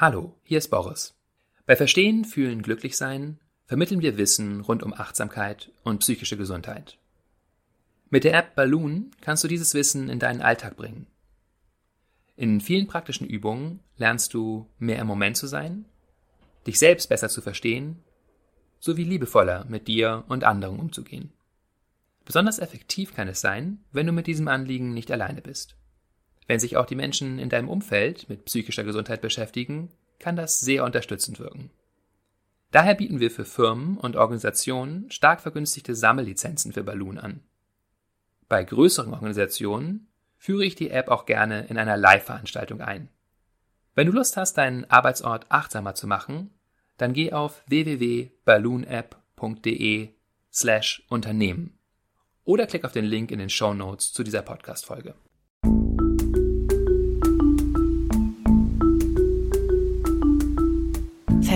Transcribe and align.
Hallo, 0.00 0.36
hier 0.44 0.58
ist 0.58 0.68
Boris. 0.68 1.16
Bei 1.66 1.74
Verstehen, 1.74 2.24
Fühlen, 2.24 2.62
Glücklichsein 2.62 3.40
vermitteln 3.66 4.00
wir 4.00 4.16
Wissen 4.16 4.60
rund 4.60 4.84
um 4.84 4.94
Achtsamkeit 4.94 5.72
und 5.82 5.98
psychische 5.98 6.36
Gesundheit. 6.36 6.98
Mit 8.08 8.22
der 8.22 8.34
App 8.34 8.54
Balloon 8.54 9.10
kannst 9.22 9.42
du 9.42 9.48
dieses 9.48 9.74
Wissen 9.74 10.08
in 10.08 10.20
deinen 10.20 10.40
Alltag 10.40 10.76
bringen. 10.76 11.08
In 12.36 12.60
vielen 12.60 12.86
praktischen 12.86 13.26
Übungen 13.26 13.80
lernst 13.96 14.34
du 14.34 14.70
mehr 14.78 15.00
im 15.00 15.08
Moment 15.08 15.36
zu 15.36 15.48
sein, 15.48 15.84
dich 16.64 16.78
selbst 16.78 17.08
besser 17.08 17.28
zu 17.28 17.40
verstehen, 17.40 17.98
sowie 18.78 19.02
liebevoller 19.02 19.64
mit 19.64 19.88
dir 19.88 20.22
und 20.28 20.44
anderen 20.44 20.78
umzugehen. 20.78 21.32
Besonders 22.24 22.60
effektiv 22.60 23.16
kann 23.16 23.26
es 23.26 23.40
sein, 23.40 23.82
wenn 23.90 24.06
du 24.06 24.12
mit 24.12 24.28
diesem 24.28 24.46
Anliegen 24.46 24.94
nicht 24.94 25.10
alleine 25.10 25.42
bist. 25.42 25.77
Wenn 26.48 26.58
sich 26.58 26.76
auch 26.76 26.86
die 26.86 26.96
Menschen 26.96 27.38
in 27.38 27.50
deinem 27.50 27.68
Umfeld 27.68 28.28
mit 28.28 28.46
psychischer 28.46 28.82
Gesundheit 28.82 29.20
beschäftigen, 29.20 29.90
kann 30.18 30.34
das 30.34 30.58
sehr 30.60 30.82
unterstützend 30.82 31.38
wirken. 31.38 31.70
Daher 32.70 32.94
bieten 32.94 33.20
wir 33.20 33.30
für 33.30 33.44
Firmen 33.44 33.98
und 33.98 34.16
Organisationen 34.16 35.10
stark 35.10 35.40
vergünstigte 35.40 35.94
Sammellizenzen 35.94 36.72
für 36.72 36.82
Balloon 36.82 37.18
an. 37.18 37.42
Bei 38.48 38.64
größeren 38.64 39.12
Organisationen 39.12 40.08
führe 40.38 40.64
ich 40.64 40.74
die 40.74 40.88
App 40.90 41.08
auch 41.08 41.26
gerne 41.26 41.66
in 41.66 41.76
einer 41.76 41.98
Live-Veranstaltung 41.98 42.80
ein. 42.80 43.10
Wenn 43.94 44.06
du 44.06 44.14
Lust 44.14 44.38
hast, 44.38 44.54
deinen 44.54 44.90
Arbeitsort 44.90 45.44
achtsamer 45.50 45.94
zu 45.94 46.06
machen, 46.06 46.54
dann 46.96 47.12
geh 47.12 47.32
auf 47.32 47.62
www.balloonapp.de 47.66 50.08
slash 50.50 51.02
Unternehmen 51.08 51.78
oder 52.44 52.66
klick 52.66 52.86
auf 52.86 52.92
den 52.92 53.04
Link 53.04 53.30
in 53.32 53.38
den 53.38 53.50
Show 53.50 53.74
Notes 53.74 54.14
zu 54.14 54.24
dieser 54.24 54.40
Podcast-Folge. 54.42 55.14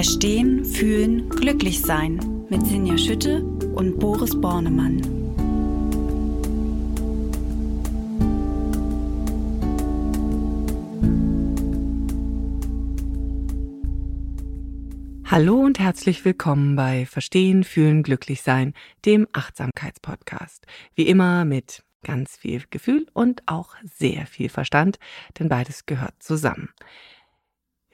Verstehen, 0.02 0.64
Fühlen, 0.64 1.28
Glücklich-Sein 1.28 2.46
mit 2.50 2.66
Sinja 2.66 2.98
Schütte 2.98 3.44
und 3.44 4.00
Boris 4.00 4.32
Bornemann. 4.34 5.00
Hallo 15.24 15.60
und 15.60 15.78
herzlich 15.78 16.24
willkommen 16.24 16.74
bei 16.74 17.06
Verstehen, 17.06 17.62
Fühlen, 17.62 18.02
Glücklich-Sein, 18.02 18.74
dem 19.06 19.28
Achtsamkeitspodcast. 19.32 20.66
Wie 20.96 21.06
immer 21.06 21.44
mit 21.44 21.84
ganz 22.02 22.36
viel 22.36 22.64
Gefühl 22.70 23.06
und 23.12 23.44
auch 23.46 23.76
sehr 23.84 24.26
viel 24.26 24.48
Verstand, 24.48 24.98
denn 25.38 25.48
beides 25.48 25.86
gehört 25.86 26.20
zusammen. 26.20 26.70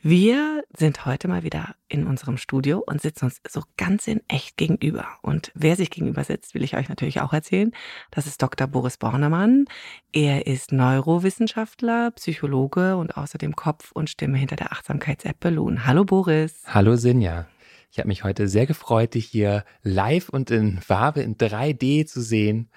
Wir 0.00 0.62
sind 0.76 1.06
heute 1.06 1.26
mal 1.26 1.42
wieder 1.42 1.74
in 1.88 2.06
unserem 2.06 2.36
Studio 2.36 2.80
und 2.86 3.02
sitzen 3.02 3.24
uns 3.24 3.40
so 3.48 3.62
ganz 3.76 4.06
in 4.06 4.20
echt 4.28 4.56
gegenüber. 4.56 5.06
Und 5.22 5.50
wer 5.56 5.74
sich 5.74 5.90
gegenüber 5.90 6.22
sitzt, 6.22 6.54
will 6.54 6.62
ich 6.62 6.76
euch 6.76 6.88
natürlich 6.88 7.20
auch 7.20 7.32
erzählen. 7.32 7.72
Das 8.12 8.28
ist 8.28 8.40
Dr. 8.40 8.68
Boris 8.68 8.96
Bornemann. 8.96 9.64
Er 10.12 10.46
ist 10.46 10.70
Neurowissenschaftler, 10.70 12.12
Psychologe 12.12 12.96
und 12.96 13.16
außerdem 13.16 13.56
Kopf 13.56 13.90
und 13.90 14.08
Stimme 14.08 14.38
hinter 14.38 14.54
der 14.54 14.70
Achtsamkeits-App 14.70 15.40
Balloon. 15.40 15.84
Hallo 15.84 16.04
Boris. 16.04 16.62
Hallo 16.66 16.94
Sinja. 16.94 17.48
Ich 17.90 17.98
habe 17.98 18.06
mich 18.06 18.22
heute 18.22 18.46
sehr 18.46 18.66
gefreut, 18.66 19.14
dich 19.14 19.26
hier 19.26 19.64
live 19.82 20.28
und 20.28 20.52
in 20.52 20.78
Farbe 20.80 21.22
in 21.22 21.36
3D 21.36 22.06
zu 22.06 22.20
sehen. 22.20 22.70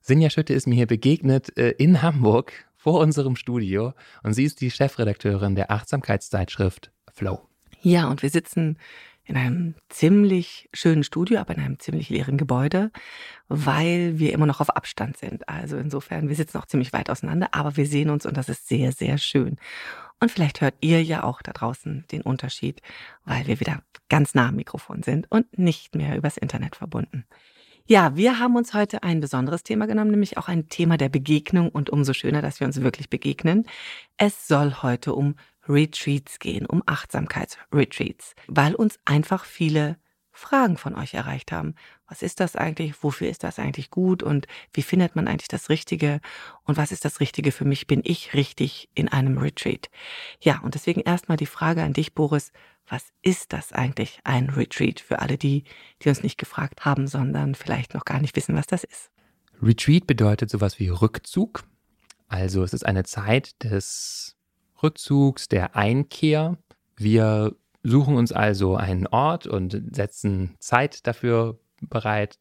Sinja 0.00 0.30
Schütte 0.30 0.54
ist 0.54 0.68
mir 0.68 0.76
hier 0.76 0.86
begegnet 0.86 1.58
äh, 1.58 1.70
in 1.70 2.02
Hamburg 2.02 2.52
vor 2.78 3.00
unserem 3.00 3.36
Studio 3.36 3.92
und 4.22 4.32
sie 4.32 4.44
ist 4.44 4.62
die 4.62 4.70
Chefredakteurin 4.70 5.56
der 5.56 5.70
Achtsamkeitszeitschrift 5.70 6.90
Flow. 7.12 7.46
Ja, 7.82 8.08
und 8.08 8.22
wir 8.22 8.30
sitzen 8.30 8.78
in 9.24 9.36
einem 9.36 9.74
ziemlich 9.90 10.70
schönen 10.72 11.04
Studio, 11.04 11.38
aber 11.38 11.54
in 11.54 11.60
einem 11.60 11.78
ziemlich 11.78 12.08
leeren 12.08 12.38
Gebäude, 12.38 12.90
weil 13.48 14.18
wir 14.18 14.32
immer 14.32 14.46
noch 14.46 14.60
auf 14.60 14.70
Abstand 14.70 15.18
sind. 15.18 15.46
Also 15.48 15.76
insofern, 15.76 16.28
wir 16.28 16.36
sitzen 16.36 16.56
auch 16.56 16.66
ziemlich 16.66 16.94
weit 16.94 17.10
auseinander, 17.10 17.48
aber 17.52 17.76
wir 17.76 17.86
sehen 17.86 18.08
uns 18.08 18.24
und 18.24 18.36
das 18.38 18.48
ist 18.48 18.68
sehr, 18.68 18.92
sehr 18.92 19.18
schön. 19.18 19.58
Und 20.20 20.30
vielleicht 20.30 20.60
hört 20.60 20.74
ihr 20.80 21.02
ja 21.02 21.24
auch 21.24 21.42
da 21.42 21.52
draußen 21.52 22.06
den 22.10 22.22
Unterschied, 22.22 22.80
weil 23.24 23.46
wir 23.46 23.60
wieder 23.60 23.82
ganz 24.08 24.34
nah 24.34 24.48
am 24.48 24.56
Mikrofon 24.56 25.02
sind 25.02 25.30
und 25.30 25.58
nicht 25.58 25.94
mehr 25.94 26.16
übers 26.16 26.38
Internet 26.38 26.76
verbunden. 26.76 27.26
Ja, 27.90 28.14
wir 28.16 28.38
haben 28.38 28.54
uns 28.54 28.74
heute 28.74 29.02
ein 29.02 29.20
besonderes 29.20 29.62
Thema 29.62 29.86
genommen, 29.86 30.10
nämlich 30.10 30.36
auch 30.36 30.48
ein 30.48 30.68
Thema 30.68 30.98
der 30.98 31.08
Begegnung 31.08 31.70
und 31.70 31.88
umso 31.88 32.12
schöner, 32.12 32.42
dass 32.42 32.60
wir 32.60 32.66
uns 32.66 32.82
wirklich 32.82 33.08
begegnen. 33.08 33.64
Es 34.18 34.46
soll 34.46 34.74
heute 34.82 35.14
um 35.14 35.36
Retreats 35.66 36.38
gehen, 36.38 36.66
um 36.66 36.82
Achtsamkeitsretreats, 36.84 38.34
weil 38.46 38.74
uns 38.74 38.98
einfach 39.06 39.46
viele 39.46 39.96
Fragen 40.32 40.76
von 40.76 40.94
euch 40.96 41.14
erreicht 41.14 41.50
haben. 41.50 41.76
Was 42.06 42.20
ist 42.20 42.40
das 42.40 42.56
eigentlich? 42.56 43.02
Wofür 43.02 43.30
ist 43.30 43.42
das 43.42 43.58
eigentlich 43.58 43.90
gut? 43.90 44.22
Und 44.22 44.46
wie 44.74 44.82
findet 44.82 45.16
man 45.16 45.26
eigentlich 45.26 45.48
das 45.48 45.70
Richtige? 45.70 46.20
Und 46.64 46.76
was 46.76 46.92
ist 46.92 47.06
das 47.06 47.20
Richtige 47.20 47.52
für 47.52 47.64
mich? 47.64 47.86
Bin 47.86 48.02
ich 48.04 48.34
richtig 48.34 48.90
in 48.92 49.08
einem 49.08 49.38
Retreat? 49.38 49.88
Ja, 50.42 50.60
und 50.60 50.74
deswegen 50.74 51.00
erstmal 51.00 51.38
die 51.38 51.46
Frage 51.46 51.82
an 51.82 51.94
dich, 51.94 52.14
Boris 52.14 52.52
was 52.88 53.12
ist 53.22 53.52
das 53.52 53.72
eigentlich, 53.72 54.20
ein 54.24 54.50
Retreat, 54.50 55.00
für 55.00 55.20
alle 55.20 55.38
die, 55.38 55.64
die 56.02 56.08
uns 56.08 56.22
nicht 56.22 56.38
gefragt 56.38 56.84
haben, 56.84 57.06
sondern 57.06 57.54
vielleicht 57.54 57.94
noch 57.94 58.04
gar 58.04 58.20
nicht 58.20 58.36
wissen, 58.36 58.54
was 58.54 58.66
das 58.66 58.84
ist. 58.84 59.10
Retreat 59.62 60.06
bedeutet 60.06 60.50
sowas 60.50 60.78
wie 60.78 60.88
Rückzug. 60.88 61.64
Also 62.28 62.62
es 62.62 62.72
ist 62.72 62.86
eine 62.86 63.04
Zeit 63.04 63.62
des 63.64 64.36
Rückzugs, 64.82 65.48
der 65.48 65.76
Einkehr. 65.76 66.56
Wir 66.96 67.56
suchen 67.82 68.16
uns 68.16 68.32
also 68.32 68.76
einen 68.76 69.06
Ort 69.06 69.46
und 69.46 69.82
setzen 69.94 70.54
Zeit 70.58 71.06
dafür 71.06 71.58
bereit 71.80 72.38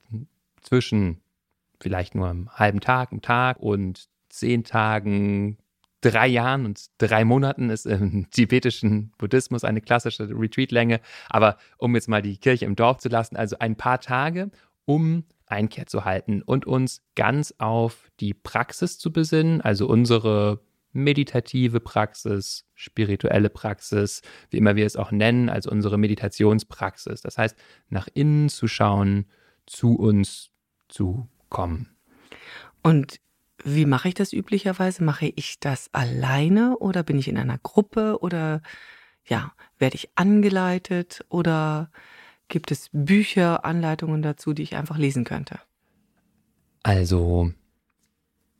zwischen 0.61 1.21
vielleicht 1.79 2.15
nur 2.15 2.29
einem 2.29 2.49
halben 2.49 2.81
Tag, 2.81 3.11
einem 3.11 3.21
Tag 3.21 3.59
und 3.59 4.09
zehn 4.29 4.63
Tagen, 4.63 5.57
drei 6.11 6.27
Jahren 6.27 6.65
und 6.65 6.85
drei 6.97 7.25
Monaten 7.25 7.69
ist 7.69 7.85
im 7.85 8.29
tibetischen 8.31 9.11
Buddhismus 9.17 9.63
eine 9.63 9.81
klassische 9.81 10.29
Retreat-Länge. 10.29 11.01
Aber 11.29 11.57
um 11.77 11.95
jetzt 11.95 12.07
mal 12.07 12.21
die 12.21 12.37
Kirche 12.37 12.65
im 12.65 12.75
Dorf 12.75 12.97
zu 12.97 13.09
lassen, 13.09 13.35
also 13.35 13.57
ein 13.59 13.75
paar 13.75 13.99
Tage, 13.99 14.49
um 14.85 15.25
Einkehr 15.45 15.85
zu 15.85 16.05
halten 16.05 16.41
und 16.41 16.65
uns 16.65 17.01
ganz 17.15 17.53
auf 17.57 18.09
die 18.19 18.33
Praxis 18.33 18.97
zu 18.97 19.11
besinnen, 19.11 19.61
also 19.61 19.87
unsere 19.87 20.61
meditative 20.93 21.79
Praxis, 21.79 22.65
spirituelle 22.73 23.49
Praxis, 23.49 24.21
wie 24.49 24.57
immer 24.57 24.75
wir 24.75 24.85
es 24.85 24.95
auch 24.95 25.11
nennen, 25.11 25.49
also 25.49 25.69
unsere 25.69 25.97
Meditationspraxis. 25.97 27.21
Das 27.21 27.37
heißt, 27.37 27.55
nach 27.89 28.07
innen 28.13 28.49
zu 28.49 28.67
schauen, 28.67 29.25
zu 29.65 29.95
uns 29.95 30.49
zu 30.87 31.29
kommen. 31.49 31.95
Und 32.81 33.19
wie 33.63 33.85
mache 33.85 34.09
ich 34.09 34.13
das 34.13 34.33
üblicherweise? 34.33 35.03
Mache 35.03 35.31
ich 35.35 35.59
das 35.59 35.89
alleine 35.93 36.77
oder 36.77 37.03
bin 37.03 37.17
ich 37.17 37.27
in 37.27 37.37
einer 37.37 37.57
Gruppe 37.57 38.19
oder 38.21 38.61
ja, 39.25 39.53
werde 39.77 39.95
ich 39.95 40.09
angeleitet 40.15 41.25
oder 41.29 41.91
gibt 42.47 42.71
es 42.71 42.89
Bücher, 42.93 43.65
Anleitungen 43.65 44.21
dazu, 44.21 44.53
die 44.53 44.63
ich 44.63 44.75
einfach 44.75 44.97
lesen 44.97 45.25
könnte? 45.25 45.59
Also, 46.83 47.51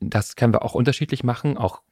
das 0.00 0.36
können 0.36 0.52
wir 0.52 0.62
auch 0.62 0.74
unterschiedlich 0.74 1.24
machen, 1.24 1.56
auch 1.56 1.82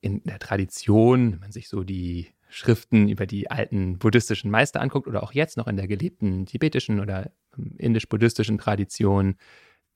in 0.00 0.22
der 0.24 0.38
Tradition, 0.38 1.32
wenn 1.32 1.40
man 1.40 1.52
sich 1.52 1.68
so 1.68 1.82
die 1.84 2.28
Schriften 2.50 3.08
über 3.08 3.26
die 3.26 3.50
alten 3.50 3.98
buddhistischen 3.98 4.50
Meister 4.50 4.80
anguckt 4.80 5.06
oder 5.06 5.22
auch 5.22 5.32
jetzt 5.32 5.56
noch 5.56 5.66
in 5.66 5.76
der 5.76 5.86
gelebten 5.86 6.46
tibetischen 6.46 7.00
oder 7.00 7.30
indisch-buddhistischen 7.78 8.58
Tradition, 8.58 9.36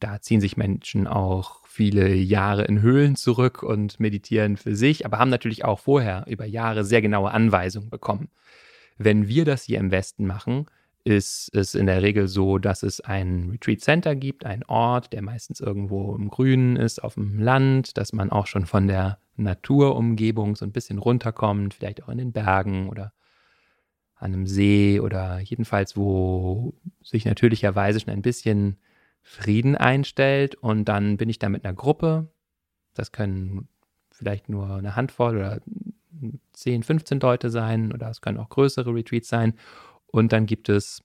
da 0.02 0.20
ziehen 0.20 0.40
sich 0.40 0.56
Menschen 0.56 1.06
auch 1.06 1.66
viele 1.66 2.14
Jahre 2.14 2.64
in 2.64 2.82
Höhlen 2.82 3.16
zurück 3.16 3.62
und 3.62 3.98
meditieren 4.00 4.56
für 4.56 4.76
sich, 4.76 5.06
aber 5.06 5.18
haben 5.18 5.30
natürlich 5.30 5.64
auch 5.64 5.78
vorher 5.78 6.24
über 6.26 6.44
Jahre 6.44 6.84
sehr 6.84 7.00
genaue 7.00 7.30
Anweisungen 7.30 7.88
bekommen. 7.88 8.28
Wenn 8.98 9.28
wir 9.28 9.44
das 9.44 9.64
hier 9.64 9.78
im 9.78 9.90
Westen 9.90 10.26
machen, 10.26 10.66
ist 11.04 11.54
es 11.54 11.74
in 11.74 11.86
der 11.86 12.02
Regel 12.02 12.28
so, 12.28 12.58
dass 12.58 12.82
es 12.82 13.00
ein 13.00 13.50
Retreat 13.50 13.80
Center 13.80 14.14
gibt, 14.14 14.44
ein 14.44 14.64
Ort, 14.66 15.12
der 15.12 15.22
meistens 15.22 15.60
irgendwo 15.60 16.14
im 16.14 16.28
Grünen 16.28 16.76
ist, 16.76 17.02
auf 17.02 17.14
dem 17.14 17.40
Land, 17.40 17.96
dass 17.96 18.12
man 18.12 18.30
auch 18.30 18.46
schon 18.46 18.66
von 18.66 18.86
der 18.86 19.18
Naturumgebung 19.36 20.54
so 20.54 20.64
ein 20.64 20.72
bisschen 20.72 20.98
runterkommt, 20.98 21.74
vielleicht 21.74 22.02
auch 22.02 22.08
in 22.08 22.18
den 22.18 22.32
Bergen 22.32 22.88
oder 22.88 23.12
an 24.14 24.32
einem 24.32 24.46
See 24.46 25.00
oder 25.00 25.40
jedenfalls, 25.40 25.96
wo 25.96 26.74
sich 27.02 27.24
natürlicherweise 27.24 27.98
schon 27.98 28.12
ein 28.12 28.22
bisschen 28.22 28.78
Frieden 29.22 29.76
einstellt 29.76 30.56
und 30.56 30.86
dann 30.86 31.16
bin 31.16 31.28
ich 31.28 31.38
da 31.38 31.48
mit 31.48 31.64
einer 31.64 31.74
Gruppe. 31.74 32.28
Das 32.94 33.12
können 33.12 33.68
vielleicht 34.10 34.48
nur 34.48 34.68
eine 34.68 34.96
Handvoll 34.96 35.36
oder 35.36 35.60
10, 36.52 36.82
15 36.82 37.20
Leute 37.20 37.50
sein 37.50 37.92
oder 37.92 38.10
es 38.10 38.20
können 38.20 38.38
auch 38.38 38.48
größere 38.48 38.94
Retreats 38.94 39.28
sein. 39.28 39.54
Und 40.06 40.32
dann 40.32 40.46
gibt 40.46 40.68
es 40.68 41.02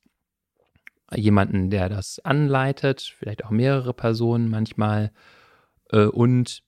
jemanden, 1.13 1.69
der 1.69 1.89
das 1.89 2.19
anleitet, 2.19 3.01
vielleicht 3.17 3.45
auch 3.45 3.49
mehrere 3.49 3.93
Personen 3.93 4.49
manchmal 4.49 5.11
äh, 5.91 6.05
und 6.05 6.63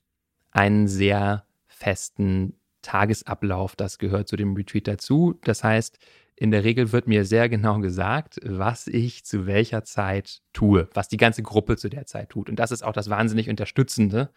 einen 0.51 0.87
sehr 0.87 1.45
festen 1.67 2.58
Tagesablauf, 2.81 3.75
das 3.75 3.97
gehört 3.97 4.27
zu 4.27 4.35
dem 4.35 4.55
Retreat 4.55 4.87
dazu. 4.87 5.37
Das 5.43 5.63
heißt, 5.63 5.99
in 6.35 6.51
der 6.51 6.63
Regel 6.63 6.93
wird 6.93 7.07
mir 7.07 7.25
sehr 7.25 7.49
genau 7.49 7.79
gesagt, 7.79 8.39
was 8.43 8.87
ich 8.87 9.25
zu 9.25 9.45
welcher 9.45 9.83
Zeit 9.83 10.41
tue, 10.53 10.87
was 10.93 11.09
die 11.09 11.17
ganze 11.17 11.43
Gruppe 11.43 11.75
zu 11.75 11.89
der 11.89 12.05
Zeit 12.05 12.29
tut. 12.29 12.49
Und 12.49 12.57
das 12.57 12.71
ist 12.71 12.81
auch 12.81 12.93
das 12.93 13.09
wahnsinnig 13.09 13.49
Unterstützende, 13.49 14.29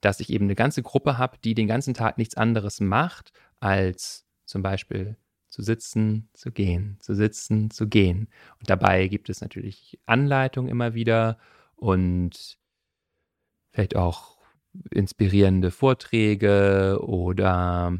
dass 0.00 0.20
ich 0.20 0.30
eben 0.30 0.46
eine 0.46 0.54
ganze 0.54 0.82
Gruppe 0.82 1.18
habe, 1.18 1.36
die 1.44 1.54
den 1.54 1.66
ganzen 1.66 1.92
Tag 1.94 2.16
nichts 2.16 2.36
anderes 2.36 2.80
macht, 2.80 3.32
als 3.60 4.26
zum 4.46 4.62
Beispiel 4.62 5.16
zu 5.50 5.62
sitzen, 5.62 6.28
zu 6.32 6.50
gehen, 6.50 6.96
zu 7.00 7.14
sitzen, 7.14 7.70
zu 7.70 7.88
gehen. 7.88 8.28
Und 8.58 8.70
dabei 8.70 9.06
gibt 9.08 9.28
es 9.28 9.40
natürlich 9.40 10.00
Anleitungen 10.06 10.70
immer 10.70 10.94
wieder 10.94 11.38
und 11.76 12.58
vielleicht 13.70 13.96
auch 13.96 14.33
inspirierende 14.90 15.70
Vorträge 15.70 16.98
oder 17.02 17.98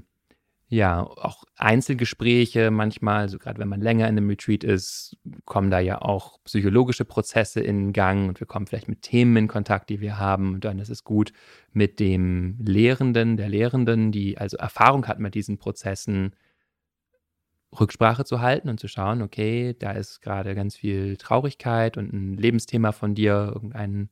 ja, 0.68 1.02
auch 1.04 1.44
Einzelgespräche 1.56 2.70
manchmal, 2.70 3.28
so 3.28 3.38
gerade 3.38 3.60
wenn 3.60 3.68
man 3.68 3.80
länger 3.80 4.08
in 4.08 4.16
einem 4.16 4.28
Retreat 4.28 4.64
ist, 4.64 5.16
kommen 5.44 5.70
da 5.70 5.78
ja 5.78 6.00
auch 6.02 6.38
psychologische 6.44 7.04
Prozesse 7.04 7.60
in 7.60 7.92
Gang 7.92 8.28
und 8.28 8.40
wir 8.40 8.46
kommen 8.46 8.66
vielleicht 8.66 8.88
mit 8.88 9.02
Themen 9.02 9.36
in 9.36 9.48
Kontakt, 9.48 9.90
die 9.90 10.00
wir 10.00 10.18
haben. 10.18 10.54
Und 10.54 10.64
dann 10.64 10.78
ist 10.78 10.88
es 10.88 11.04
gut, 11.04 11.32
mit 11.72 12.00
dem 12.00 12.56
Lehrenden, 12.58 13.36
der 13.36 13.48
Lehrenden, 13.48 14.10
die 14.10 14.38
also 14.38 14.56
Erfahrung 14.56 15.06
hat 15.06 15.20
mit 15.20 15.34
diesen 15.34 15.58
Prozessen, 15.58 16.34
Rücksprache 17.78 18.24
zu 18.24 18.40
halten 18.40 18.68
und 18.68 18.80
zu 18.80 18.88
schauen, 18.88 19.22
okay, 19.22 19.74
da 19.78 19.92
ist 19.92 20.22
gerade 20.22 20.54
ganz 20.54 20.76
viel 20.76 21.16
Traurigkeit 21.16 21.96
und 21.96 22.12
ein 22.12 22.36
Lebensthema 22.36 22.92
von 22.92 23.14
dir, 23.14 23.50
irgendein 23.54 24.10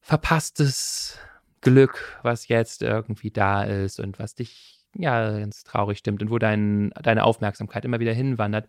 verpasstes 0.00 1.18
Glück, 1.60 2.18
was 2.22 2.48
jetzt 2.48 2.82
irgendwie 2.82 3.30
da 3.30 3.64
ist 3.64 4.00
und 4.00 4.18
was 4.18 4.34
dich 4.34 4.80
ja 4.96 5.38
ganz 5.38 5.62
traurig 5.62 5.98
stimmt 5.98 6.22
und 6.22 6.30
wo 6.30 6.38
dein, 6.38 6.90
deine 7.02 7.24
Aufmerksamkeit 7.24 7.84
immer 7.84 8.00
wieder 8.00 8.12
hinwandert. 8.12 8.68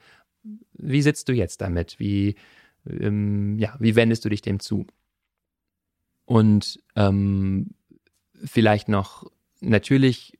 Wie 0.74 1.01
sitzt 1.01 1.30
du 1.30 1.33
jetzt 1.33 1.62
damit? 1.62 2.00
Wie, 2.00 2.36
ähm, 2.88 3.57
ja, 3.57 3.75
wie 3.80 3.95
wendest 3.95 4.25
du 4.25 4.30
dich 4.30 4.42
dem 4.42 4.60
zu? 4.60 4.86
Und 6.25 6.81
ähm, 6.95 7.72
vielleicht 8.44 8.89
noch, 8.89 9.30
natürlich 9.60 10.39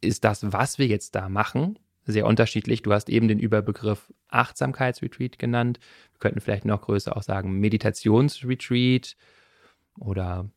ist 0.00 0.24
das, 0.24 0.52
was 0.52 0.78
wir 0.78 0.86
jetzt 0.86 1.14
da 1.14 1.28
machen, 1.28 1.78
sehr 2.04 2.26
unterschiedlich. 2.26 2.82
Du 2.82 2.92
hast 2.92 3.08
eben 3.08 3.28
den 3.28 3.38
Überbegriff 3.38 4.12
Achtsamkeitsretreat 4.28 5.38
genannt. 5.38 5.78
Wir 6.12 6.18
könnten 6.18 6.40
vielleicht 6.40 6.64
noch 6.64 6.82
größer 6.82 7.16
auch 7.16 7.22
sagen 7.22 7.60
Meditationsretreat 7.60 9.16
oder 9.98 10.50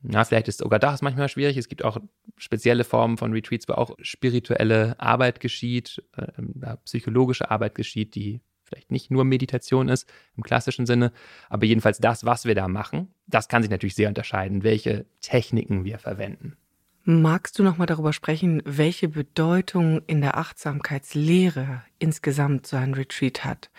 na, 0.00 0.24
vielleicht 0.24 0.48
ist 0.48 0.58
sogar 0.58 0.78
das 0.78 1.02
manchmal 1.02 1.28
schwierig. 1.28 1.56
Es 1.56 1.68
gibt 1.68 1.84
auch 1.84 1.98
spezielle 2.36 2.84
Formen 2.84 3.18
von 3.18 3.32
Retreats, 3.32 3.68
wo 3.68 3.72
auch 3.72 3.96
spirituelle 4.00 4.98
Arbeit 5.00 5.40
geschieht, 5.40 6.02
äh, 6.16 6.76
psychologische 6.84 7.50
Arbeit 7.50 7.74
geschieht, 7.74 8.14
die 8.14 8.40
vielleicht 8.62 8.90
nicht 8.90 9.10
nur 9.10 9.24
Meditation 9.24 9.88
ist 9.88 10.08
im 10.36 10.42
klassischen 10.42 10.86
Sinne, 10.86 11.12
aber 11.48 11.64
jedenfalls 11.64 11.98
das, 11.98 12.24
was 12.24 12.44
wir 12.44 12.54
da 12.54 12.68
machen, 12.68 13.08
das 13.26 13.48
kann 13.48 13.62
sich 13.62 13.70
natürlich 13.70 13.94
sehr 13.94 14.08
unterscheiden, 14.08 14.62
welche 14.62 15.06
Techniken 15.20 15.84
wir 15.84 15.98
verwenden. 15.98 16.56
Magst 17.04 17.58
du 17.58 17.62
noch 17.62 17.78
mal 17.78 17.86
darüber 17.86 18.12
sprechen, 18.12 18.62
welche 18.66 19.08
Bedeutung 19.08 20.02
in 20.06 20.20
der 20.20 20.36
Achtsamkeitslehre 20.36 21.82
insgesamt 21.98 22.66
so 22.66 22.76
ein 22.76 22.92
Retreat 22.92 23.44
hat? 23.44 23.70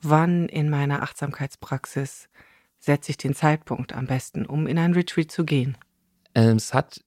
Wann 0.00 0.48
in 0.48 0.70
meiner 0.70 1.02
Achtsamkeitspraxis 1.02 2.30
setze 2.78 3.10
ich 3.10 3.16
den 3.16 3.34
Zeitpunkt 3.34 3.92
am 3.92 4.06
besten, 4.06 4.46
um 4.46 4.66
in 4.66 4.78
ein 4.78 4.92
Retreat 4.92 5.30
zu 5.30 5.44
gehen? 5.44 5.76
Ähm, 6.34 6.56
es 6.56 6.74
hat 6.74 7.04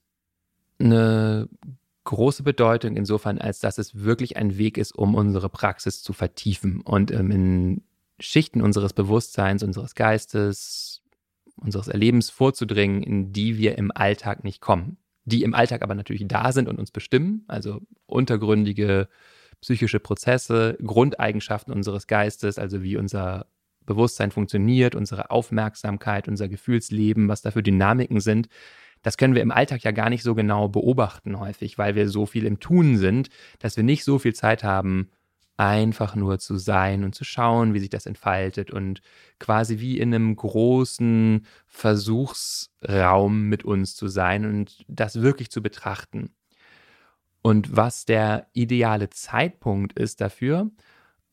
eine 0.79 1.47
große 2.03 2.44
Bedeutung 2.44 2.95
insofern, 2.95 3.38
als 3.38 3.59
dass 3.59 3.77
es 3.77 3.95
wirklich 3.95 4.38
ein 4.38 4.57
Weg 4.57 4.77
ist, 4.77 4.94
um 4.94 5.15
unsere 5.15 5.50
Praxis 5.50 6.01
zu 6.01 6.13
vertiefen 6.13 6.81
und 6.81 7.12
ähm, 7.12 7.31
in 7.31 7.83
Schichten 8.19 8.62
unseres 8.62 8.94
Bewusstseins, 8.94 9.63
unseres 9.63 9.95
Geistes, 9.95 11.01
unseres 11.56 11.88
Erlebens 11.88 12.29
vorzudringen, 12.29 13.03
in 13.03 13.33
die 13.33 13.57
wir 13.57 13.77
im 13.77 13.91
Alltag 13.91 14.44
nicht 14.44 14.62
kommen 14.62 14.97
die 15.25 15.44
im 15.44 15.53
Alltag 15.53 15.81
aber 15.81 15.95
natürlich 15.95 16.27
da 16.27 16.51
sind 16.51 16.68
und 16.68 16.79
uns 16.79 16.91
bestimmen, 16.91 17.44
also 17.47 17.81
untergründige 18.06 19.07
psychische 19.62 20.00
Prozesse, 20.00 20.77
Grundeigenschaften 20.83 21.73
unseres 21.73 22.07
Geistes, 22.07 22.57
also 22.57 22.81
wie 22.81 22.97
unser 22.97 23.45
Bewusstsein 23.93 24.31
funktioniert, 24.31 24.95
unsere 24.95 25.31
Aufmerksamkeit, 25.31 26.27
unser 26.27 26.47
Gefühlsleben, 26.47 27.27
was 27.27 27.41
da 27.41 27.51
für 27.51 27.63
Dynamiken 27.63 28.19
sind. 28.19 28.47
Das 29.01 29.17
können 29.17 29.35
wir 29.35 29.41
im 29.41 29.51
Alltag 29.51 29.83
ja 29.83 29.91
gar 29.91 30.09
nicht 30.09 30.23
so 30.23 30.35
genau 30.35 30.67
beobachten 30.67 31.39
häufig, 31.39 31.77
weil 31.77 31.95
wir 31.95 32.07
so 32.07 32.25
viel 32.25 32.45
im 32.45 32.59
Tun 32.59 32.97
sind, 32.97 33.29
dass 33.59 33.77
wir 33.77 33.83
nicht 33.83 34.03
so 34.03 34.19
viel 34.19 34.33
Zeit 34.33 34.63
haben, 34.63 35.09
einfach 35.57 36.15
nur 36.15 36.39
zu 36.39 36.57
sein 36.57 37.03
und 37.03 37.13
zu 37.13 37.23
schauen, 37.23 37.73
wie 37.73 37.79
sich 37.79 37.89
das 37.89 38.05
entfaltet 38.05 38.71
und 38.71 39.01
quasi 39.39 39.79
wie 39.79 39.99
in 39.99 40.13
einem 40.13 40.35
großen 40.35 41.45
Versuchsraum 41.67 43.44
mit 43.44 43.63
uns 43.63 43.95
zu 43.95 44.07
sein 44.07 44.45
und 44.45 44.85
das 44.87 45.21
wirklich 45.21 45.51
zu 45.51 45.61
betrachten. 45.61 46.31
Und 47.41 47.75
was 47.75 48.05
der 48.05 48.47
ideale 48.53 49.09
Zeitpunkt 49.09 49.94
ist 49.94 50.21
dafür, 50.21 50.69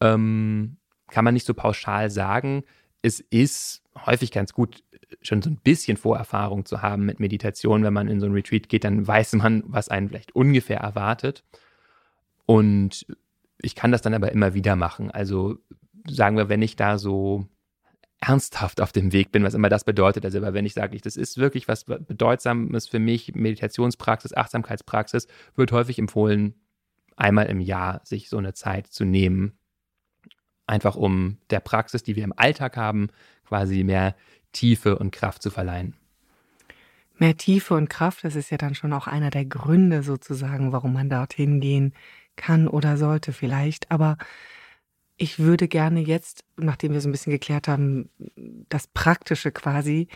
ähm, 0.01 0.78
kann 1.09 1.25
man 1.25 1.35
nicht 1.35 1.47
so 1.47 1.55
pauschal 1.55 2.11
sagen. 2.11 2.65
Es 3.03 3.21
ist 3.21 3.83
häufig 4.07 4.31
ganz 4.31 4.53
gut, 4.53 4.83
schon 5.23 5.43
so 5.43 5.51
ein 5.51 5.57
bisschen 5.57 5.97
Vorerfahrung 5.97 6.65
zu 6.65 6.83
haben 6.83 7.07
mit 7.07 7.21
Meditation. 7.21 7.83
Wenn 7.83 7.93
man 7.93 8.09
in 8.09 8.21
so 8.21 8.27
ein 8.27 8.33
Retreat 8.33 8.69
geht, 8.69 8.85
dann 8.85 9.07
weiß 9.07 9.35
man, 9.35 9.63
was 9.67 9.89
einen 9.89 10.09
vielleicht 10.09 10.35
ungefähr 10.35 10.79
erwartet. 10.79 11.45
Und 12.47 13.07
ich 13.61 13.75
kann 13.75 13.93
das 13.93 14.03
dann 14.03 14.15
aber 14.15 14.33
immer 14.33 14.55
wieder 14.55 14.77
machen. 14.77 15.11
Also 15.11 15.59
sagen 16.09 16.37
wir, 16.37 16.49
wenn 16.49 16.63
ich 16.63 16.77
da 16.77 16.99
so 16.99 17.49
ernsthaft 18.21 18.81
auf 18.81 18.93
dem 18.93 19.13
Weg 19.13 19.31
bin, 19.33 19.45
was 19.45 19.55
immer 19.55 19.69
das 19.69 19.85
bedeutet. 19.85 20.25
Also 20.25 20.41
wenn 20.41 20.67
ich 20.67 20.75
sage, 20.75 20.99
das 21.01 21.17
ist 21.17 21.39
wirklich 21.39 21.69
was 21.69 21.85
Bedeutsames 21.85 22.89
für 22.89 22.99
mich, 22.99 23.35
Meditationspraxis, 23.35 24.35
Achtsamkeitspraxis, 24.37 25.29
wird 25.55 25.73
häufig 25.73 25.99
empfohlen, 25.99 26.55
einmal 27.17 27.47
im 27.47 27.61
Jahr 27.61 28.01
sich 28.05 28.29
so 28.29 28.39
eine 28.39 28.55
Zeit 28.55 28.89
zu 28.89 29.05
nehmen. 29.05 29.58
Einfach 30.69 30.95
um 30.95 31.39
der 31.51 31.61
Praxis, 31.61 32.05
die 32.05 32.15
wir 32.15 32.23
im 32.23 32.35
Alltag 32.37 32.77
haben, 32.77 33.09
quasi 33.47 33.83
mehr 33.83 34.15
Tiefe 34.53 34.99
und 34.99 35.11
Kraft 35.11 35.43
zu 35.43 35.51
verleihen. 35.51 35.95
Mehr 37.17 37.37
Tiefe 37.37 37.75
und 37.75 37.91
Kraft, 37.91 38.23
das 38.23 38.37
ist 38.37 38.51
ja 38.51 38.59
dann 38.59 38.77
schon 38.77 38.93
auch 38.93 39.09
einer 39.09 39.31
der 39.31 39.45
Gründe 39.45 40.03
sozusagen, 40.03 40.71
warum 40.71 40.93
man 40.93 41.11
dorthin 41.11 41.61
gehen 41.61 41.95
kann 42.37 42.69
oder 42.69 42.97
sollte 42.97 43.33
vielleicht. 43.33 43.91
Aber 43.91 44.19
ich 45.17 45.41
würde 45.41 45.69
gerne 45.69 46.01
jetzt, 46.01 46.45
nachdem 46.57 46.93
wir 46.93 47.01
so 47.01 47.09
ein 47.09 47.13
bisschen 47.13 47.33
geklärt 47.33 47.67
haben, 47.67 48.11
das 48.69 48.87
Praktische 48.87 49.51
quasi, 49.51 50.07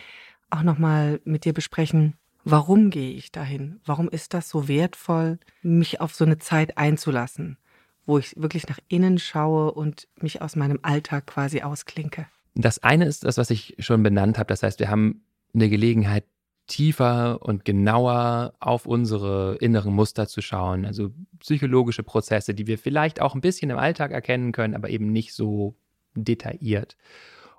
auch 0.49 0.63
nochmal 0.63 1.19
mit 1.25 1.45
dir 1.45 1.53
besprechen, 1.53 2.15
warum 2.45 2.91
gehe 2.91 3.11
ich 3.11 3.31
dahin? 3.31 3.81
Warum 3.85 4.07
ist 4.07 4.33
das 4.33 4.49
so 4.49 4.67
wertvoll, 4.67 5.39
mich 5.63 5.99
auf 5.99 6.13
so 6.13 6.23
eine 6.23 6.37
Zeit 6.37 6.77
einzulassen, 6.77 7.57
wo 8.05 8.17
ich 8.17 8.35
wirklich 8.35 8.67
nach 8.67 8.79
innen 8.87 9.17
schaue 9.19 9.71
und 9.71 10.07
mich 10.19 10.41
aus 10.41 10.55
meinem 10.55 10.79
Alltag 10.81 11.27
quasi 11.27 11.61
ausklinke? 11.61 12.27
Das 12.55 12.83
eine 12.83 13.05
ist 13.05 13.23
das, 13.23 13.37
was 13.37 13.49
ich 13.49 13.75
schon 13.79 14.03
benannt 14.03 14.37
habe. 14.37 14.47
Das 14.47 14.63
heißt, 14.63 14.79
wir 14.79 14.89
haben 14.89 15.23
eine 15.53 15.69
Gelegenheit, 15.69 16.25
tiefer 16.67 17.41
und 17.41 17.65
genauer 17.65 18.53
auf 18.59 18.85
unsere 18.85 19.57
inneren 19.59 19.93
Muster 19.93 20.27
zu 20.27 20.41
schauen, 20.41 20.85
also 20.85 21.11
psychologische 21.39 22.03
Prozesse, 22.03 22.53
die 22.53 22.67
wir 22.67 22.77
vielleicht 22.77 23.21
auch 23.21 23.35
ein 23.35 23.41
bisschen 23.41 23.69
im 23.69 23.77
Alltag 23.77 24.11
erkennen 24.11 24.53
können, 24.53 24.73
aber 24.73 24.89
eben 24.89 25.11
nicht 25.11 25.33
so 25.33 25.75
detailliert. 26.15 26.95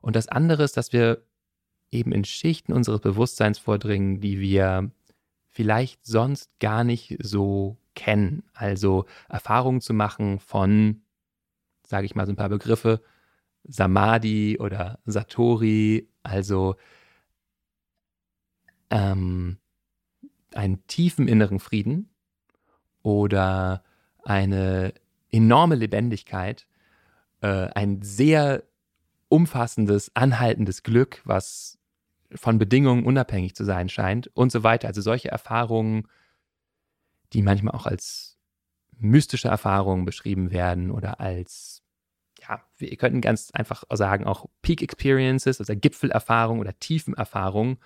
Und 0.00 0.16
das 0.16 0.28
andere 0.28 0.64
ist, 0.64 0.76
dass 0.76 0.92
wir 0.92 1.22
eben 1.90 2.12
in 2.12 2.24
Schichten 2.24 2.72
unseres 2.72 3.00
Bewusstseins 3.00 3.58
vordringen, 3.58 4.20
die 4.20 4.40
wir 4.40 4.90
vielleicht 5.50 6.04
sonst 6.06 6.50
gar 6.58 6.82
nicht 6.82 7.16
so 7.20 7.76
kennen. 7.94 8.42
Also 8.52 9.06
Erfahrungen 9.28 9.80
zu 9.80 9.94
machen 9.94 10.40
von, 10.40 11.02
sage 11.86 12.06
ich 12.06 12.14
mal 12.14 12.26
so 12.26 12.32
ein 12.32 12.36
paar 12.36 12.48
Begriffe, 12.48 13.02
Samadhi 13.64 14.58
oder 14.60 14.98
Satori, 15.06 16.08
also 16.22 16.76
ähm, 18.90 19.58
einen 20.54 20.86
tiefen 20.86 21.28
inneren 21.28 21.60
Frieden 21.60 22.10
oder 23.02 23.82
eine 24.22 24.94
enorme 25.30 25.74
Lebendigkeit, 25.74 26.66
äh, 27.40 27.68
ein 27.74 28.02
sehr 28.02 28.64
umfassendes, 29.28 30.14
anhaltendes 30.14 30.82
Glück, 30.82 31.20
was 31.24 31.78
von 32.34 32.58
Bedingungen 32.58 33.04
unabhängig 33.04 33.54
zu 33.54 33.64
sein 33.64 33.88
scheint 33.88 34.28
und 34.34 34.52
so 34.52 34.62
weiter. 34.62 34.88
Also 34.88 35.00
solche 35.00 35.30
Erfahrungen, 35.30 36.08
die 37.34 37.42
manchmal 37.42 37.74
auch 37.74 37.86
als 37.86 38.38
mystische 38.98 39.48
Erfahrungen 39.48 40.04
beschrieben 40.04 40.50
werden 40.50 40.90
oder 40.90 41.20
als, 41.20 41.82
ja, 42.40 42.62
wir 42.78 42.96
könnten 42.96 43.20
ganz 43.20 43.50
einfach 43.52 43.84
sagen, 43.92 44.24
auch 44.24 44.46
Peak 44.62 44.82
Experiences, 44.82 45.60
also 45.60 45.74
Gipfelerfahrungen 45.76 46.60
oder 46.60 46.78
Tiefenerfahrungen, 46.78 47.78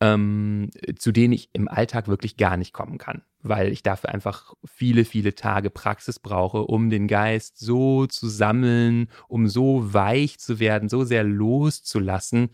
ähm, 0.00 0.70
zu 0.98 1.10
denen 1.10 1.32
ich 1.32 1.48
im 1.54 1.68
Alltag 1.68 2.06
wirklich 2.06 2.36
gar 2.36 2.58
nicht 2.58 2.74
kommen 2.74 2.98
kann, 2.98 3.22
weil 3.40 3.72
ich 3.72 3.82
dafür 3.82 4.10
einfach 4.10 4.52
viele, 4.64 5.06
viele 5.06 5.34
Tage 5.34 5.70
Praxis 5.70 6.18
brauche, 6.18 6.62
um 6.64 6.90
den 6.90 7.08
Geist 7.08 7.58
so 7.58 8.06
zu 8.06 8.28
sammeln, 8.28 9.08
um 9.26 9.48
so 9.48 9.94
weich 9.94 10.38
zu 10.38 10.60
werden, 10.60 10.90
so 10.90 11.04
sehr 11.04 11.24
loszulassen, 11.24 12.50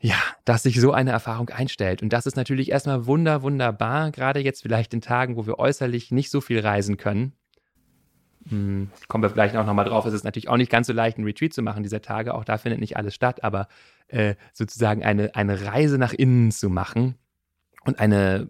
ja, 0.00 0.16
dass 0.44 0.62
sich 0.62 0.80
so 0.80 0.92
eine 0.92 1.10
Erfahrung 1.10 1.50
einstellt. 1.50 2.02
Und 2.02 2.12
das 2.12 2.26
ist 2.26 2.36
natürlich 2.36 2.70
erstmal 2.70 3.06
wunder, 3.06 3.42
wunderbar, 3.42 4.10
gerade 4.10 4.40
jetzt 4.40 4.62
vielleicht 4.62 4.94
in 4.94 5.02
Tagen, 5.02 5.36
wo 5.36 5.46
wir 5.46 5.58
äußerlich 5.58 6.10
nicht 6.10 6.30
so 6.30 6.40
viel 6.40 6.60
reisen 6.60 6.96
können. 6.96 7.32
Hm, 8.48 8.90
kommen 9.08 9.22
wir 9.22 9.28
vielleicht 9.28 9.54
auch 9.56 9.66
nochmal 9.66 9.84
drauf. 9.84 10.06
Es 10.06 10.14
ist 10.14 10.24
natürlich 10.24 10.48
auch 10.48 10.56
nicht 10.56 10.70
ganz 10.70 10.86
so 10.86 10.94
leicht, 10.94 11.18
einen 11.18 11.26
Retreat 11.26 11.52
zu 11.52 11.60
machen 11.60 11.82
dieser 11.82 12.00
Tage. 12.00 12.34
Auch 12.34 12.44
da 12.44 12.56
findet 12.56 12.80
nicht 12.80 12.96
alles 12.96 13.14
statt, 13.14 13.44
aber 13.44 13.68
äh, 14.08 14.36
sozusagen 14.54 15.04
eine, 15.04 15.34
eine 15.34 15.66
Reise 15.66 15.98
nach 15.98 16.14
innen 16.14 16.50
zu 16.50 16.70
machen 16.70 17.16
und 17.84 17.98
eine 17.98 18.48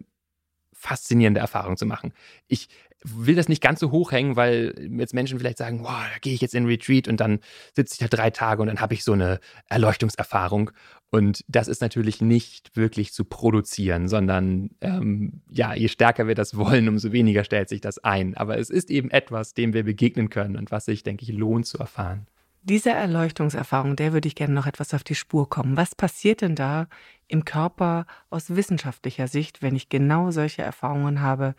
faszinierende 0.73 1.41
Erfahrung 1.41 1.75
zu 1.75 1.85
machen. 1.85 2.13
Ich 2.47 2.69
will 3.03 3.35
das 3.35 3.49
nicht 3.49 3.61
ganz 3.61 3.79
so 3.79 3.91
hoch 3.91 4.11
hängen, 4.11 4.35
weil 4.35 4.75
jetzt 4.97 5.13
Menschen 5.13 5.39
vielleicht 5.39 5.57
sagen, 5.57 5.83
wow, 5.83 6.03
da 6.13 6.19
gehe 6.19 6.33
ich 6.33 6.41
jetzt 6.41 6.53
in 6.53 6.65
Retreat 6.65 7.07
und 7.07 7.19
dann 7.19 7.39
sitze 7.75 7.93
ich 7.93 7.99
da 7.99 8.07
drei 8.07 8.29
Tage 8.29 8.61
und 8.61 8.67
dann 8.67 8.79
habe 8.79 8.93
ich 8.93 9.03
so 9.03 9.13
eine 9.13 9.39
Erleuchtungserfahrung. 9.69 10.71
Und 11.09 11.43
das 11.47 11.67
ist 11.67 11.81
natürlich 11.81 12.21
nicht 12.21 12.75
wirklich 12.75 13.11
zu 13.11 13.25
produzieren, 13.25 14.07
sondern 14.07 14.69
ähm, 14.79 15.41
ja, 15.49 15.73
je 15.73 15.89
stärker 15.89 16.27
wir 16.27 16.35
das 16.35 16.55
wollen, 16.55 16.87
umso 16.87 17.11
weniger 17.11 17.43
stellt 17.43 17.69
sich 17.69 17.81
das 17.81 17.97
ein. 17.99 18.37
Aber 18.37 18.57
es 18.57 18.69
ist 18.69 18.89
eben 18.89 19.11
etwas, 19.11 19.53
dem 19.53 19.73
wir 19.73 19.83
begegnen 19.83 20.29
können 20.29 20.55
und 20.55 20.71
was 20.71 20.85
sich, 20.85 21.03
denke 21.03 21.23
ich, 21.23 21.31
lohnt 21.31 21.65
zu 21.65 21.79
erfahren. 21.79 22.27
Dieser 22.63 22.91
Erleuchtungserfahrung, 22.91 23.95
der 23.95 24.13
würde 24.13 24.27
ich 24.27 24.35
gerne 24.35 24.53
noch 24.53 24.67
etwas 24.67 24.93
auf 24.93 25.03
die 25.03 25.15
Spur 25.15 25.49
kommen. 25.49 25.77
Was 25.77 25.95
passiert 25.95 26.41
denn 26.41 26.55
da 26.55 26.87
im 27.27 27.43
Körper 27.43 28.05
aus 28.29 28.55
wissenschaftlicher 28.55 29.27
Sicht, 29.27 29.63
wenn 29.63 29.75
ich 29.75 29.89
genau 29.89 30.29
solche 30.29 30.61
Erfahrungen 30.61 31.21
habe, 31.21 31.55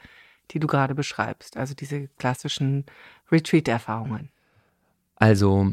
die 0.52 0.58
du 0.58 0.66
gerade 0.66 0.94
beschreibst, 0.94 1.56
also 1.56 1.74
diese 1.74 2.08
klassischen 2.18 2.84
Retreat-Erfahrungen? 3.30 4.30
Also, 5.16 5.72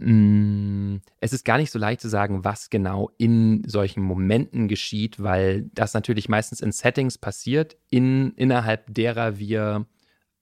mm, 0.00 0.96
es 1.20 1.32
ist 1.32 1.44
gar 1.44 1.58
nicht 1.58 1.70
so 1.70 1.78
leicht 1.78 2.00
zu 2.00 2.08
sagen, 2.08 2.44
was 2.44 2.70
genau 2.70 3.10
in 3.18 3.62
solchen 3.66 4.02
Momenten 4.02 4.68
geschieht, 4.68 5.22
weil 5.22 5.70
das 5.74 5.94
natürlich 5.94 6.28
meistens 6.28 6.60
in 6.60 6.72
Settings 6.72 7.18
passiert, 7.18 7.76
in, 7.90 8.32
innerhalb 8.32 8.92
derer 8.92 9.38
wir 9.38 9.86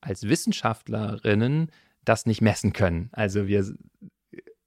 als 0.00 0.28
Wissenschaftlerinnen 0.28 1.70
das 2.04 2.26
nicht 2.26 2.40
messen 2.40 2.72
können. 2.72 3.10
Also 3.12 3.48
wir 3.48 3.64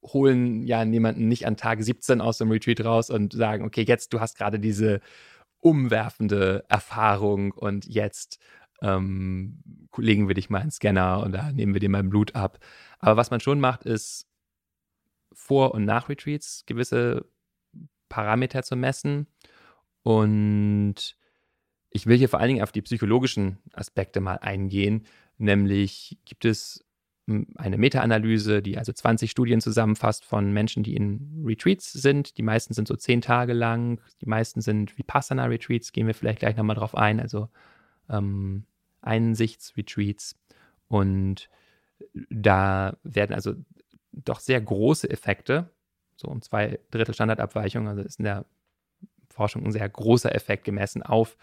holen 0.04 0.64
ja 0.64 0.86
niemanden 0.86 1.28
nicht 1.28 1.46
an 1.46 1.58
Tag 1.58 1.84
17 1.84 2.22
aus 2.22 2.38
dem 2.38 2.52
Retreat 2.52 2.84
raus 2.84 3.10
und 3.10 3.34
sagen, 3.34 3.66
okay, 3.66 3.84
jetzt 3.88 4.14
du 4.14 4.20
hast 4.20 4.38
gerade 4.38 4.60
diese 4.60 5.02
umwerfende 5.62 6.66
Erfahrung 6.70 7.52
und 7.52 7.86
jetzt 7.86 8.40
ähm, 8.82 9.62
legen 9.98 10.28
wir 10.28 10.36
dich 10.36 10.50
mal 10.50 10.60
in 10.60 10.68
den 10.68 10.72
Scanner 10.72 11.22
und 11.24 11.34
da 11.34 11.52
nehmen 11.52 11.74
wir 11.74 11.82
dir 11.82 11.90
mal 11.90 12.04
Blut 12.04 12.36
ab. 12.36 12.60
Aber 13.00 13.18
was 13.18 13.32
man 13.32 13.40
schon 13.40 13.60
macht, 13.60 13.84
ist 13.84 14.28
vor 15.34 15.74
und 15.74 15.86
nach 15.86 16.10
Retreats 16.10 16.64
gewisse 16.66 17.26
Parameter 18.08 18.64
zu 18.64 18.76
messen. 18.76 19.28
Und 20.04 21.18
ich 21.90 22.06
will 22.06 22.18
hier 22.18 22.30
vor 22.30 22.40
allen 22.40 22.50
Dingen 22.50 22.64
auf 22.64 22.72
die 22.72 22.82
psychologischen 22.82 23.58
Aspekte 23.74 24.22
mal 24.22 24.38
eingehen. 24.40 25.06
Nämlich 25.38 26.18
gibt 26.26 26.46
es 26.46 26.86
eine 27.56 27.78
Meta-Analyse, 27.78 28.62
die 28.62 28.78
also 28.78 28.92
20 28.92 29.32
Studien 29.32 29.62
zusammenfasst 29.62 30.26
von 30.26 30.52
Menschen, 30.52 30.84
die 30.84 30.96
in 30.96 31.44
Retreats 31.46 31.92
sind. 31.92 32.38
Die 32.38 32.44
meisten 32.44 32.74
sind 32.74 32.88
so 32.88 32.96
zehn 32.96 33.22
Tage 33.22 33.54
lang, 33.54 34.02
die 34.22 34.26
meisten 34.26 34.62
sind 34.62 34.98
Vipassana-Retreats, 34.98 35.92
gehen 35.92 36.08
wir 36.08 36.14
vielleicht 36.14 36.40
gleich 36.40 36.56
nochmal 36.56 36.76
drauf 36.76 36.96
ein, 36.96 37.20
also 37.20 37.50
ähm, 38.10 38.66
Einsichts-Retreats. 39.02 40.36
Und 40.88 41.50
da 42.30 42.98
werden 43.04 43.34
also 43.34 43.54
doch 44.12 44.40
sehr 44.40 44.60
große 44.60 45.10
Effekte, 45.10 45.70
so 46.16 46.28
um 46.28 46.42
zwei 46.42 46.80
Drittel 46.92 47.14
Standardabweichung, 47.14 47.88
also 47.88 48.02
ist 48.02 48.20
in 48.20 48.26
der 48.26 48.46
Forschung 49.30 49.66
ein 49.66 49.72
sehr 49.72 49.88
großer 49.88 50.34
Effekt 50.34 50.64
gemessen 50.64 51.04
auf 51.04 51.38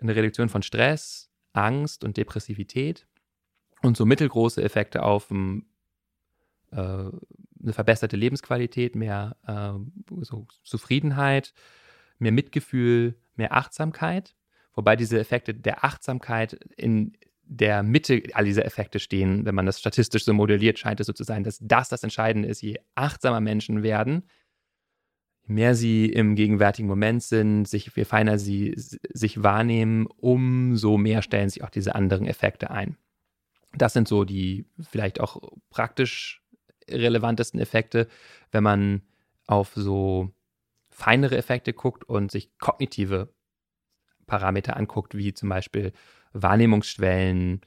eine 0.00 0.14
Reduktion 0.14 0.48
von 0.48 0.62
Stress, 0.62 1.30
Angst 1.52 2.04
und 2.04 2.16
Depressivität 2.16 3.06
und 3.82 3.96
so 3.96 4.06
mittelgroße 4.06 4.62
Effekte 4.62 5.02
auf 5.02 5.30
ähm, 5.30 5.66
äh, 6.72 6.76
eine 6.76 7.72
verbesserte 7.72 8.16
Lebensqualität, 8.16 8.94
mehr 8.94 9.36
äh, 9.46 10.22
so 10.22 10.46
Zufriedenheit, 10.62 11.52
mehr 12.18 12.32
Mitgefühl, 12.32 13.16
mehr 13.36 13.54
Achtsamkeit. 13.54 14.34
Wobei 14.74 14.96
diese 14.96 15.18
Effekte 15.18 15.54
der 15.54 15.84
Achtsamkeit 15.84 16.54
in 16.76 17.16
der 17.42 17.82
Mitte 17.82 18.22
all 18.34 18.44
dieser 18.44 18.64
Effekte 18.64 19.00
stehen. 19.00 19.44
Wenn 19.44 19.56
man 19.56 19.66
das 19.66 19.80
statistisch 19.80 20.24
so 20.24 20.32
modelliert, 20.32 20.78
scheint 20.78 21.00
es 21.00 21.08
so 21.08 21.12
zu 21.12 21.24
sein, 21.24 21.42
dass 21.42 21.58
das 21.60 21.88
das 21.88 22.04
Entscheidende 22.04 22.48
ist. 22.48 22.62
Je 22.62 22.78
achtsamer 22.94 23.40
Menschen 23.40 23.82
werden, 23.82 24.22
je 25.48 25.54
mehr 25.54 25.74
sie 25.74 26.06
im 26.06 26.36
gegenwärtigen 26.36 26.88
Moment 26.88 27.24
sind, 27.24 27.66
sich, 27.66 27.90
je 27.96 28.04
feiner 28.04 28.38
sie 28.38 28.74
sich 28.76 29.42
wahrnehmen, 29.42 30.06
umso 30.06 30.96
mehr 30.96 31.22
stellen 31.22 31.48
sich 31.48 31.64
auch 31.64 31.70
diese 31.70 31.96
anderen 31.96 32.26
Effekte 32.26 32.70
ein. 32.70 32.96
Das 33.72 33.92
sind 33.92 34.08
so 34.08 34.24
die 34.24 34.66
vielleicht 34.80 35.20
auch 35.20 35.40
praktisch 35.70 36.42
relevantesten 36.88 37.60
Effekte, 37.60 38.08
wenn 38.50 38.64
man 38.64 39.02
auf 39.46 39.72
so 39.74 40.30
feinere 40.88 41.36
Effekte 41.36 41.72
guckt 41.72 42.04
und 42.04 42.30
sich 42.30 42.56
kognitive 42.58 43.32
Parameter 44.26 44.76
anguckt, 44.76 45.16
wie 45.16 45.32
zum 45.34 45.48
Beispiel 45.48 45.92
Wahrnehmungsschwellen, 46.32 47.62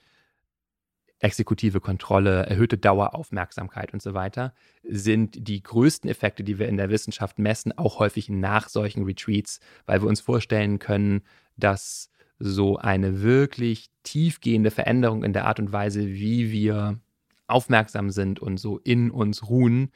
exekutive 1.20 1.80
Kontrolle, 1.80 2.46
erhöhte 2.48 2.78
Daueraufmerksamkeit 2.78 3.94
und 3.94 4.02
so 4.02 4.14
weiter, 4.14 4.54
sind 4.84 5.48
die 5.48 5.64
größten 5.64 6.10
Effekte, 6.10 6.44
die 6.44 6.60
wir 6.60 6.68
in 6.68 6.76
der 6.76 6.90
Wissenschaft 6.90 7.40
messen, 7.40 7.78
auch 7.78 8.00
häufig 8.00 8.30
nach 8.30 8.68
solchen 8.68 9.04
Retreats, 9.04 9.62
weil 9.86 10.02
wir 10.02 10.10
uns 10.10 10.20
vorstellen 10.20 10.80
können, 10.80 11.24
dass 11.56 12.10
so 12.40 12.78
eine 12.78 13.22
wirklich 13.22 13.90
tiefgehende 14.04 14.72
Veränderung 14.72 15.24
in 15.24 15.34
der 15.34 15.46
Art 15.46 15.60
und 15.60 15.72
Weise, 15.72 16.08
wie 16.08 16.52
wir 16.52 17.00
aufmerksam 17.48 18.10
sind 18.10 18.40
und 18.40 18.58
so 18.58 18.80
in 18.80 19.12
uns 19.12 19.50
ruhen, 19.50 19.92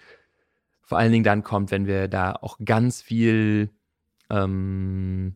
vor 0.82 0.98
allen 0.98 1.12
Dingen 1.12 1.24
dann 1.24 1.44
kommt, 1.44 1.72
wenn 1.72 1.86
wir 1.86 2.08
da 2.08 2.34
auch 2.34 2.58
ganz 2.63 3.01
viel 3.01 3.70
ähm, 4.29 5.36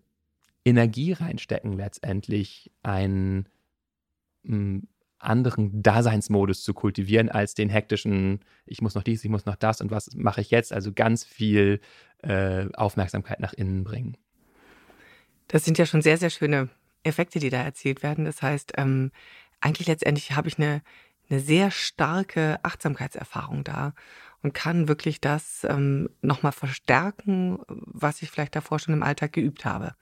Energie 0.63 1.11
reinstecken, 1.13 1.73
letztendlich 1.73 2.71
einen 2.83 3.49
ähm, 4.45 4.87
anderen 5.19 5.83
Daseinsmodus 5.83 6.63
zu 6.63 6.73
kultivieren 6.73 7.29
als 7.29 7.53
den 7.53 7.69
hektischen, 7.69 8.39
ich 8.65 8.81
muss 8.81 8.95
noch 8.95 9.03
dies, 9.03 9.23
ich 9.23 9.29
muss 9.29 9.45
noch 9.45 9.55
das 9.55 9.81
und 9.81 9.91
was 9.91 10.15
mache 10.15 10.41
ich 10.41 10.51
jetzt, 10.51 10.73
also 10.73 10.91
ganz 10.93 11.23
viel 11.23 11.79
äh, 12.19 12.67
Aufmerksamkeit 12.73 13.39
nach 13.39 13.53
innen 13.53 13.83
bringen. 13.83 14.17
Das 15.47 15.65
sind 15.65 15.77
ja 15.77 15.85
schon 15.85 16.01
sehr, 16.01 16.17
sehr 16.17 16.29
schöne 16.29 16.69
Effekte, 17.03 17.39
die 17.39 17.49
da 17.49 17.61
erzielt 17.61 18.03
werden. 18.03 18.25
Das 18.25 18.41
heißt, 18.41 18.73
ähm, 18.77 19.11
eigentlich 19.59 19.87
letztendlich 19.87 20.33
habe 20.33 20.47
ich 20.47 20.57
eine, 20.57 20.81
eine 21.29 21.39
sehr 21.39 21.71
starke 21.71 22.59
Achtsamkeitserfahrung 22.63 23.63
da 23.63 23.93
und 24.41 24.53
kann 24.53 24.87
wirklich 24.87 25.21
das 25.21 25.65
ähm, 25.69 26.09
nochmal 26.21 26.51
verstärken, 26.51 27.59
was 27.67 28.21
ich 28.21 28.31
vielleicht 28.31 28.55
davor 28.55 28.79
schon 28.79 28.93
im 28.93 29.03
Alltag 29.03 29.33
geübt 29.33 29.65
habe. 29.65 29.95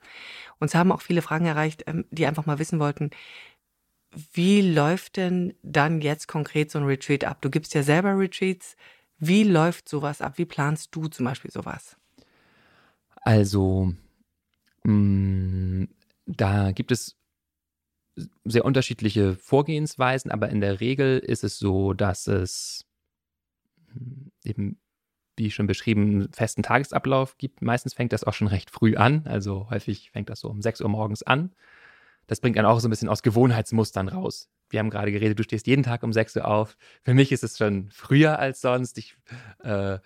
Uns 0.58 0.74
haben 0.74 0.92
auch 0.92 1.02
viele 1.02 1.22
Fragen 1.22 1.46
erreicht, 1.46 1.84
ähm, 1.86 2.06
die 2.10 2.26
einfach 2.26 2.46
mal 2.46 2.58
wissen 2.58 2.78
wollten, 2.78 3.10
wie 4.32 4.60
läuft 4.60 5.16
denn 5.16 5.54
dann 5.62 6.00
jetzt 6.00 6.26
konkret 6.26 6.70
so 6.70 6.78
ein 6.78 6.84
Retreat 6.84 7.24
ab? 7.24 7.40
Du 7.40 7.50
gibst 7.50 7.74
ja 7.74 7.82
selber 7.82 8.18
Retreats. 8.18 8.76
Wie 9.18 9.44
läuft 9.44 9.88
sowas 9.88 10.20
ab? 10.20 10.36
Wie 10.36 10.46
planst 10.46 10.94
du 10.94 11.06
zum 11.08 11.26
Beispiel 11.26 11.50
sowas? 11.50 11.96
Also, 13.22 13.92
mh, 14.82 14.92
mm, 14.92 15.88
da 16.36 16.72
gibt 16.72 16.92
es 16.92 17.16
sehr 18.44 18.64
unterschiedliche 18.64 19.36
Vorgehensweisen, 19.36 20.30
aber 20.30 20.48
in 20.48 20.60
der 20.60 20.80
Regel 20.80 21.18
ist 21.18 21.44
es 21.44 21.58
so, 21.58 21.92
dass 21.92 22.26
es 22.26 22.86
hm, 23.92 24.30
eben, 24.44 24.80
wie 25.36 25.50
schon 25.50 25.66
beschrieben, 25.66 26.02
einen 26.02 26.32
festen 26.32 26.62
Tagesablauf 26.62 27.38
gibt. 27.38 27.62
Meistens 27.62 27.94
fängt 27.94 28.12
das 28.12 28.24
auch 28.24 28.34
schon 28.34 28.48
recht 28.48 28.70
früh 28.70 28.96
an, 28.96 29.26
also 29.26 29.70
häufig 29.70 30.10
fängt 30.10 30.28
das 30.28 30.40
so 30.40 30.48
um 30.48 30.60
6 30.60 30.80
Uhr 30.82 30.88
morgens 30.88 31.22
an. 31.22 31.54
Das 32.26 32.40
bringt 32.40 32.56
dann 32.56 32.66
auch 32.66 32.78
so 32.80 32.88
ein 32.88 32.90
bisschen 32.90 33.08
aus 33.08 33.22
Gewohnheitsmustern 33.22 34.08
raus. 34.08 34.48
Wir 34.68 34.78
haben 34.78 34.90
gerade 34.90 35.10
geredet, 35.10 35.38
du 35.38 35.42
stehst 35.42 35.66
jeden 35.66 35.82
Tag 35.82 36.02
um 36.02 36.12
6 36.12 36.36
Uhr 36.36 36.44
auf. 36.46 36.76
Für 37.02 37.14
mich 37.14 37.32
ist 37.32 37.42
es 37.42 37.58
schon 37.58 37.90
früher 37.90 38.38
als 38.38 38.60
sonst. 38.60 38.98
Ich 38.98 39.16
äh, 39.64 39.98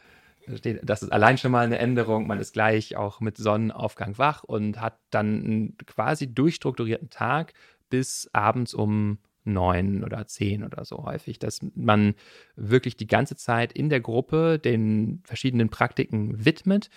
das 0.82 1.02
ist 1.02 1.12
allein 1.12 1.38
schon 1.38 1.52
mal 1.52 1.64
eine 1.64 1.78
Änderung. 1.78 2.26
Man 2.26 2.38
ist 2.38 2.52
gleich 2.52 2.96
auch 2.96 3.20
mit 3.20 3.36
Sonnenaufgang 3.36 4.18
wach 4.18 4.44
und 4.44 4.80
hat 4.80 4.98
dann 5.10 5.44
einen 5.44 5.76
quasi 5.86 6.32
durchstrukturierten 6.32 7.10
Tag 7.10 7.52
bis 7.88 8.28
abends 8.32 8.74
um 8.74 9.18
neun 9.44 10.04
oder 10.04 10.26
zehn 10.26 10.64
oder 10.64 10.84
so 10.84 11.04
häufig, 11.04 11.38
dass 11.38 11.60
man 11.74 12.14
wirklich 12.56 12.96
die 12.96 13.06
ganze 13.06 13.36
Zeit 13.36 13.72
in 13.72 13.90
der 13.90 14.00
Gruppe 14.00 14.58
den 14.58 15.22
verschiedenen 15.24 15.68
Praktiken 15.68 16.44
widmet 16.44 16.88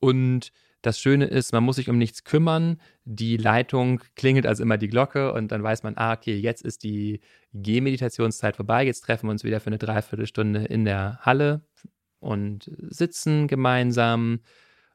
und 0.00 0.52
Das 0.86 1.00
Schöne 1.00 1.24
ist, 1.24 1.52
man 1.52 1.64
muss 1.64 1.76
sich 1.76 1.88
um 1.88 1.98
nichts 1.98 2.22
kümmern. 2.22 2.80
Die 3.04 3.36
Leitung 3.36 4.00
klingelt 4.14 4.46
also 4.46 4.62
immer 4.62 4.78
die 4.78 4.86
Glocke 4.86 5.32
und 5.32 5.50
dann 5.50 5.60
weiß 5.60 5.82
man, 5.82 5.96
ah, 5.96 6.12
okay, 6.12 6.36
jetzt 6.36 6.62
ist 6.62 6.84
die 6.84 7.18
Gehmeditationszeit 7.52 8.54
vorbei. 8.54 8.84
Jetzt 8.84 9.00
treffen 9.00 9.26
wir 9.26 9.32
uns 9.32 9.42
wieder 9.42 9.58
für 9.58 9.66
eine 9.66 9.78
Dreiviertelstunde 9.78 10.64
in 10.64 10.84
der 10.84 11.18
Halle 11.22 11.62
und 12.20 12.70
sitzen 12.88 13.48
gemeinsam. 13.48 14.40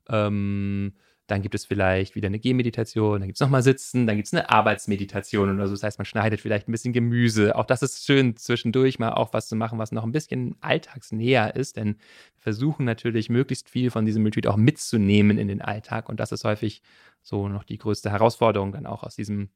Ähm, 0.09 0.93
dann 1.31 1.41
gibt 1.41 1.55
es 1.55 1.65
vielleicht 1.65 2.15
wieder 2.15 2.27
eine 2.27 2.39
Gehmeditation, 2.39 3.21
dann 3.21 3.27
gibt 3.27 3.37
es 3.37 3.39
nochmal 3.39 3.63
Sitzen, 3.63 4.05
dann 4.05 4.17
gibt 4.17 4.27
es 4.27 4.33
eine 4.33 4.49
Arbeitsmeditation 4.49 5.53
oder 5.55 5.67
so. 5.67 5.73
Das 5.73 5.83
heißt, 5.83 5.97
man 5.97 6.05
schneidet 6.05 6.41
vielleicht 6.41 6.67
ein 6.67 6.73
bisschen 6.73 6.91
Gemüse. 6.91 7.55
Auch 7.55 7.63
das 7.63 7.81
ist 7.81 8.05
schön, 8.05 8.35
zwischendurch 8.35 8.99
mal 8.99 9.13
auch 9.13 9.31
was 9.31 9.47
zu 9.47 9.55
machen, 9.55 9.79
was 9.79 9.93
noch 9.93 10.03
ein 10.03 10.11
bisschen 10.11 10.57
alltagsnäher 10.59 11.55
ist, 11.55 11.77
denn 11.77 11.95
wir 12.35 12.41
versuchen 12.41 12.85
natürlich 12.85 13.29
möglichst 13.29 13.69
viel 13.69 13.91
von 13.91 14.05
diesem 14.05 14.25
Retreat 14.25 14.47
auch 14.47 14.57
mitzunehmen 14.57 15.37
in 15.37 15.47
den 15.47 15.61
Alltag. 15.61 16.09
Und 16.09 16.19
das 16.19 16.33
ist 16.33 16.43
häufig 16.43 16.81
so 17.21 17.47
noch 17.47 17.63
die 17.63 17.77
größte 17.77 18.11
Herausforderung, 18.11 18.73
dann 18.73 18.85
auch 18.85 19.03
aus 19.03 19.15
diesem 19.15 19.51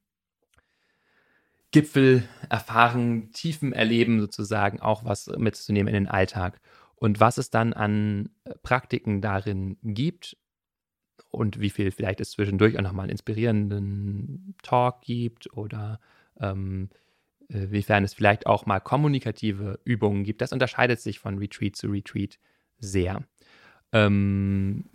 Gipfel 1.71 2.23
erfahren, 2.49 3.31
tiefen 3.33 3.73
Erleben 3.73 4.21
sozusagen 4.21 4.79
auch 4.79 5.03
was 5.03 5.27
mitzunehmen 5.37 5.93
in 5.93 6.05
den 6.05 6.07
Alltag. 6.07 6.61
Und 6.95 7.19
was 7.19 7.37
es 7.37 7.49
dann 7.49 7.73
an 7.73 8.29
Praktiken 8.63 9.21
darin 9.21 9.77
gibt, 9.83 10.37
und 11.35 11.59
wie 11.59 11.69
viel 11.69 11.91
vielleicht 11.91 12.21
es 12.21 12.31
zwischendurch 12.31 12.77
auch 12.77 12.81
nochmal 12.81 13.03
einen 13.03 13.11
inspirierenden 13.11 14.55
Talk 14.63 15.01
gibt 15.01 15.51
oder 15.53 15.99
ähm, 16.39 16.89
äh, 17.49 17.69
wiefern 17.71 18.03
es 18.03 18.13
vielleicht 18.13 18.47
auch 18.47 18.65
mal 18.65 18.79
kommunikative 18.79 19.79
Übungen 19.83 20.23
gibt. 20.23 20.41
Das 20.41 20.53
unterscheidet 20.53 20.99
sich 20.99 21.19
von 21.19 21.37
Retreat 21.37 21.75
zu 21.75 21.87
Retreat 21.87 22.39
sehr. 22.79 23.23
Ähm, 23.91 24.85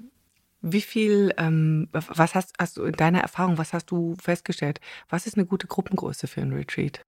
wie 0.62 0.80
viel, 0.80 1.32
ähm, 1.38 1.88
was 1.92 2.34
hast, 2.34 2.54
hast 2.58 2.76
du 2.76 2.84
in 2.84 2.92
deiner 2.92 3.20
Erfahrung, 3.20 3.56
was 3.56 3.72
hast 3.72 3.90
du 3.90 4.14
festgestellt? 4.20 4.80
Was 5.08 5.26
ist 5.26 5.36
eine 5.36 5.46
gute 5.46 5.66
Gruppengröße 5.66 6.26
für 6.26 6.42
ein 6.42 6.52
Retreat? 6.52 7.02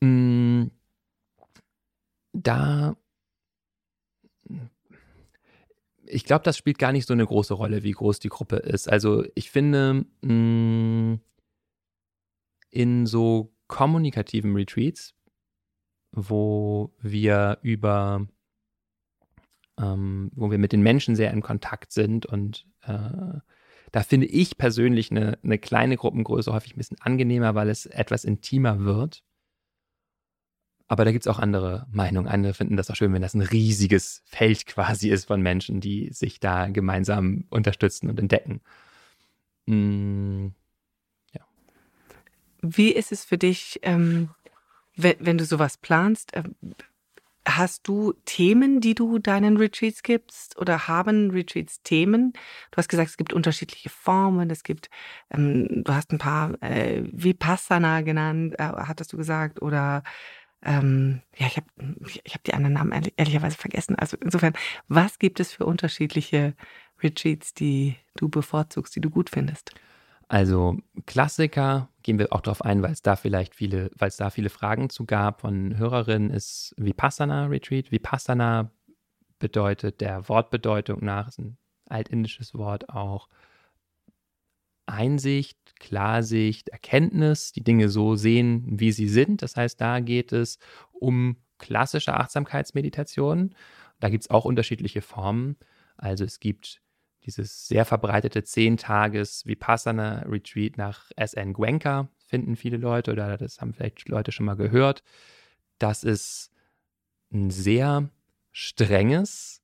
Mm, 0.00 0.66
da 2.32 2.96
ich 6.10 6.24
glaube, 6.24 6.44
das 6.44 6.56
spielt 6.56 6.78
gar 6.78 6.92
nicht 6.92 7.06
so 7.06 7.14
eine 7.14 7.26
große 7.26 7.54
Rolle, 7.54 7.82
wie 7.82 7.92
groß 7.92 8.20
die 8.20 8.28
Gruppe 8.28 8.56
ist. 8.56 8.88
Also 8.88 9.24
ich 9.34 9.50
finde, 9.50 10.06
mh, 10.22 10.32
mm, 10.32 11.20
in 12.70 13.06
so 13.06 13.54
kommunikativen 13.66 14.54
Retreats, 14.54 15.14
wo 16.12 16.94
wir 17.00 17.58
über, 17.62 18.26
ähm, 19.78 20.30
wo 20.34 20.50
wir 20.50 20.58
mit 20.58 20.72
den 20.72 20.82
Menschen 20.82 21.16
sehr 21.16 21.32
in 21.32 21.42
Kontakt 21.42 21.92
sind 21.92 22.26
und 22.26 22.66
äh, 22.82 23.40
da 23.92 24.02
finde 24.02 24.26
ich 24.26 24.58
persönlich 24.58 25.10
eine, 25.10 25.38
eine 25.42 25.58
kleine 25.58 25.96
Gruppengröße 25.96 26.52
häufig 26.52 26.74
ein 26.74 26.78
bisschen 26.78 27.00
angenehmer, 27.00 27.54
weil 27.54 27.70
es 27.70 27.86
etwas 27.86 28.24
intimer 28.24 28.80
wird. 28.84 29.22
Aber 30.88 31.04
da 31.04 31.12
gibt 31.12 31.26
es 31.26 31.28
auch 31.28 31.38
andere 31.38 31.86
Meinungen. 31.92 32.28
Andere 32.28 32.54
finden 32.54 32.76
das 32.76 32.90
auch 32.90 32.96
schön, 32.96 33.12
wenn 33.12 33.22
das 33.22 33.34
ein 33.34 33.42
riesiges 33.42 34.22
Feld 34.24 34.66
quasi 34.66 35.10
ist 35.10 35.26
von 35.26 35.42
Menschen, 35.42 35.80
die 35.80 36.10
sich 36.12 36.40
da 36.40 36.68
gemeinsam 36.68 37.44
unterstützen 37.50 38.08
und 38.08 38.18
entdecken. 38.18 38.62
Mm, 39.66 40.48
ja. 41.34 41.42
Wie 42.62 42.90
ist 42.90 43.12
es 43.12 43.26
für 43.26 43.36
dich, 43.36 43.80
ähm, 43.82 44.30
wenn, 44.96 45.16
wenn, 45.20 45.36
du 45.36 45.44
sowas 45.44 45.76
planst? 45.76 46.34
Äh, 46.34 46.44
hast 47.46 47.86
du 47.86 48.14
Themen, 48.24 48.80
die 48.80 48.94
du 48.94 49.18
deinen 49.18 49.58
Retreats 49.58 50.02
gibst 50.02 50.58
oder 50.58 50.88
haben 50.88 51.30
Retreats 51.30 51.82
Themen? 51.82 52.32
Du 52.70 52.78
hast 52.78 52.88
gesagt, 52.88 53.10
es 53.10 53.16
gibt 53.18 53.34
unterschiedliche 53.34 53.90
Formen, 53.90 54.50
es 54.50 54.62
gibt, 54.62 54.88
ähm, 55.30 55.84
du 55.84 55.92
hast 55.92 56.12
ein 56.12 56.18
paar 56.18 56.60
äh, 56.62 57.02
Vipassana 57.12 58.00
genannt, 58.00 58.54
äh, 58.58 58.64
hattest 58.64 59.12
du 59.12 59.18
gesagt, 59.18 59.62
oder 59.62 60.02
ähm, 60.62 61.22
ja, 61.36 61.46
ich 61.46 61.56
habe 61.56 61.66
ich 62.24 62.34
hab 62.34 62.44
die 62.44 62.54
anderen 62.54 62.74
Namen 62.74 62.92
ehrlich, 62.92 63.14
ehrlicherweise 63.16 63.56
vergessen. 63.56 63.96
Also 63.96 64.16
insofern, 64.20 64.54
was 64.88 65.18
gibt 65.18 65.40
es 65.40 65.52
für 65.52 65.66
unterschiedliche 65.66 66.54
Retreats, 67.02 67.54
die 67.54 67.96
du 68.16 68.28
bevorzugst, 68.28 68.94
die 68.96 69.00
du 69.00 69.10
gut 69.10 69.30
findest? 69.30 69.72
Also 70.26 70.76
Klassiker 71.06 71.88
gehen 72.02 72.18
wir 72.18 72.32
auch 72.32 72.42
darauf 72.42 72.62
ein, 72.62 72.82
weil 72.82 72.92
es 72.92 73.02
da 73.02 73.16
vielleicht 73.16 73.54
viele, 73.54 73.90
weil 73.96 74.08
es 74.08 74.16
da 74.16 74.30
viele 74.30 74.50
Fragen 74.50 74.90
zu 74.90 75.06
gab 75.06 75.40
von 75.40 75.78
Hörerinnen, 75.78 76.30
ist 76.30 76.74
Vipassana 76.76 77.46
Retreat. 77.46 77.90
Vipassana 77.90 78.70
bedeutet 79.38 80.00
der 80.00 80.28
Wortbedeutung 80.28 81.02
nach, 81.02 81.28
ist 81.28 81.38
ein 81.38 81.56
altindisches 81.88 82.54
Wort 82.54 82.90
auch, 82.90 83.28
Einsicht, 84.88 85.67
Klarsicht, 85.78 86.68
Erkenntnis, 86.68 87.52
die 87.52 87.62
Dinge 87.62 87.88
so 87.88 88.16
sehen, 88.16 88.64
wie 88.66 88.92
sie 88.92 89.08
sind. 89.08 89.42
Das 89.42 89.56
heißt, 89.56 89.80
da 89.80 90.00
geht 90.00 90.32
es 90.32 90.58
um 90.92 91.36
klassische 91.58 92.14
Achtsamkeitsmeditation. 92.14 93.54
Da 94.00 94.08
gibt 94.08 94.24
es 94.24 94.30
auch 94.30 94.44
unterschiedliche 94.44 95.02
Formen. 95.02 95.56
Also 95.96 96.24
es 96.24 96.40
gibt 96.40 96.80
dieses 97.24 97.66
sehr 97.66 97.84
verbreitete 97.84 98.40
10-Tages 98.40 99.44
Vipassana 99.46 100.20
Retreat 100.20 100.76
nach 100.76 101.10
SN 101.16 101.52
Gwenka, 101.52 102.08
finden 102.16 102.56
viele 102.56 102.76
Leute 102.76 103.12
oder 103.12 103.36
das 103.36 103.60
haben 103.60 103.74
vielleicht 103.74 104.08
Leute 104.08 104.32
schon 104.32 104.46
mal 104.46 104.56
gehört. 104.56 105.02
Das 105.78 106.04
ist 106.04 106.52
ein 107.32 107.50
sehr 107.50 108.10
strenges, 108.52 109.62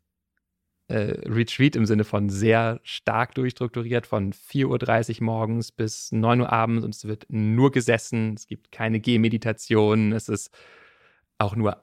äh, 0.89 1.15
Retreat 1.27 1.77
im 1.77 1.87
Sinne 1.87 2.05
von 2.05 2.29
sehr 2.29 2.81
stark 2.83 3.35
durchstrukturiert, 3.35 4.07
von 4.07 4.33
4.30 4.33 5.21
Uhr 5.21 5.25
morgens 5.25 5.73
bis 5.73 6.13
9 6.13 6.43
Uhr 6.43 6.53
abends 6.53 6.85
und 6.85 6.95
es 6.95 7.07
wird 7.07 7.27
nur 7.29 7.71
gesessen, 7.71 8.35
es 8.35 8.47
gibt 8.47 8.71
keine 8.73 9.01
Gehmeditation, 9.01 10.13
es 10.13 10.29
ist 10.29 10.51
auch 11.39 11.57
nur 11.57 11.83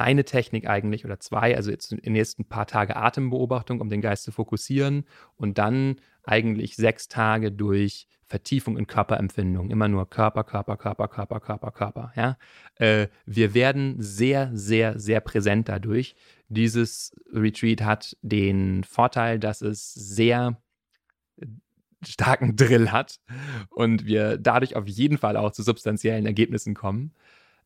eine 0.00 0.24
Technik 0.24 0.68
eigentlich 0.68 1.04
oder 1.04 1.20
zwei, 1.20 1.56
also 1.56 1.70
jetzt 1.70 1.92
in 1.92 1.98
den 1.98 2.12
nächsten 2.12 2.44
paar 2.44 2.66
Tage 2.66 2.96
Atembeobachtung, 2.96 3.80
um 3.80 3.88
den 3.88 4.00
Geist 4.00 4.24
zu 4.24 4.32
fokussieren 4.32 5.04
und 5.36 5.58
dann 5.58 5.96
eigentlich 6.24 6.76
sechs 6.76 7.08
Tage 7.08 7.52
durch 7.52 8.06
Vertiefung 8.26 8.78
in 8.78 8.86
Körperempfindung, 8.86 9.70
immer 9.70 9.88
nur 9.88 10.08
Körper, 10.08 10.44
Körper, 10.44 10.76
Körper, 10.76 11.08
Körper, 11.08 11.40
Körper, 11.40 11.70
Körper. 11.72 12.12
Ja? 12.14 12.38
Äh, 12.76 13.08
wir 13.26 13.54
werden 13.54 13.96
sehr, 13.98 14.50
sehr, 14.52 14.98
sehr 15.00 15.20
präsent 15.20 15.68
dadurch. 15.68 16.14
Dieses 16.48 17.12
Retreat 17.32 17.82
hat 17.82 18.16
den 18.22 18.84
Vorteil, 18.84 19.40
dass 19.40 19.62
es 19.62 19.92
sehr 19.92 20.60
starken 22.06 22.56
Drill 22.56 22.92
hat 22.92 23.20
und 23.68 24.06
wir 24.06 24.38
dadurch 24.38 24.76
auf 24.76 24.86
jeden 24.86 25.18
Fall 25.18 25.36
auch 25.36 25.52
zu 25.52 25.62
substanziellen 25.62 26.26
Ergebnissen 26.26 26.74
kommen. 26.74 27.12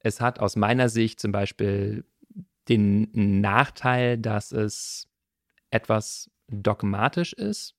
Es 0.00 0.20
hat 0.20 0.40
aus 0.40 0.56
meiner 0.56 0.88
Sicht 0.88 1.20
zum 1.20 1.32
Beispiel 1.32 2.04
den 2.68 3.40
Nachteil, 3.40 4.18
dass 4.18 4.52
es 4.52 5.08
etwas 5.70 6.30
dogmatisch 6.48 7.32
ist. 7.32 7.74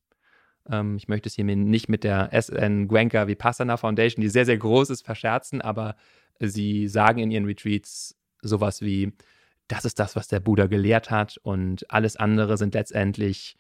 Ähm, 0.70 0.98
ich 0.98 1.08
möchte 1.08 1.30
es 1.30 1.36
hier 1.36 1.46
nicht 1.46 1.90
mit 1.90 2.04
der 2.04 2.30
SN 2.34 2.88
Gwenka 2.88 3.28
Vipassana 3.28 3.78
Foundation, 3.78 4.22
die 4.22 4.30
sehr, 4.30 4.46
sehr 4.46 4.58
groß 4.58 4.90
ist, 4.90 5.06
verscherzen, 5.06 5.62
aber 5.62 5.96
sie 6.40 6.88
sagen 6.88 7.20
in 7.20 7.32
ihren 7.32 7.46
Retreats 7.46 8.18
sowas 8.42 8.82
wie, 8.82 9.14
das 9.68 9.86
ist 9.86 10.00
das, 10.00 10.16
was 10.16 10.28
der 10.28 10.40
Buddha 10.40 10.68
gelehrt 10.68 11.10
hat 11.10 11.38
und 11.42 11.90
alles 11.92 12.18
andere 12.18 12.58
sind 12.58 12.74
letztendlich 12.76 13.58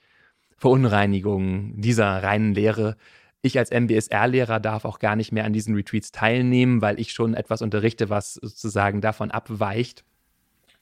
Verunreinigungen 0.58 1.82
dieser 1.82 2.22
reinen 2.22 2.54
Lehre. 2.54 2.96
Ich 3.42 3.58
als 3.58 3.72
MBSR-Lehrer 3.72 4.60
darf 4.60 4.86
auch 4.86 5.00
gar 5.00 5.16
nicht 5.16 5.32
mehr 5.32 5.46
an 5.46 5.54
diesen 5.54 5.76
Retreats 5.76 6.12
teilnehmen, 6.12 6.82
weil 6.82 7.00
ich 7.00 7.12
schon 7.12 7.34
etwas 7.34 7.62
unterrichte, 7.62 8.10
was 8.10 8.36
sozusagen 8.36 9.02
davon 9.02 9.32
abweicht. 9.32 10.04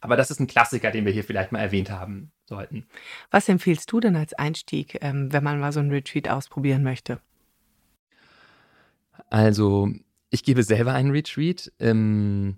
Aber 0.04 0.18
das 0.18 0.30
ist 0.30 0.42
ein 0.42 0.48
Klassiker, 0.48 0.92
den 0.92 1.06
wir 1.06 1.14
hier 1.14 1.24
vielleicht 1.24 1.54
mal 1.54 1.60
erwähnt 1.60 1.90
haben 1.90 2.34
sollten. 2.44 2.86
Was 3.32 3.48
empfiehlst 3.48 3.90
du 3.90 4.02
denn 4.02 4.18
als 4.18 4.34
Einstieg, 4.34 4.98
ähm, 5.02 5.32
wenn 5.32 5.46
man 5.46 5.62
mal 5.62 5.72
so 5.72 5.80
ein 5.80 5.92
Retreat 5.92 6.28
ausprobieren 6.28 6.84
möchte? 6.84 7.22
Also, 9.30 9.90
ich 10.30 10.44
gebe 10.44 10.62
selber 10.64 10.92
einen 10.92 11.12
Retreat 11.12 11.72
im 11.78 12.58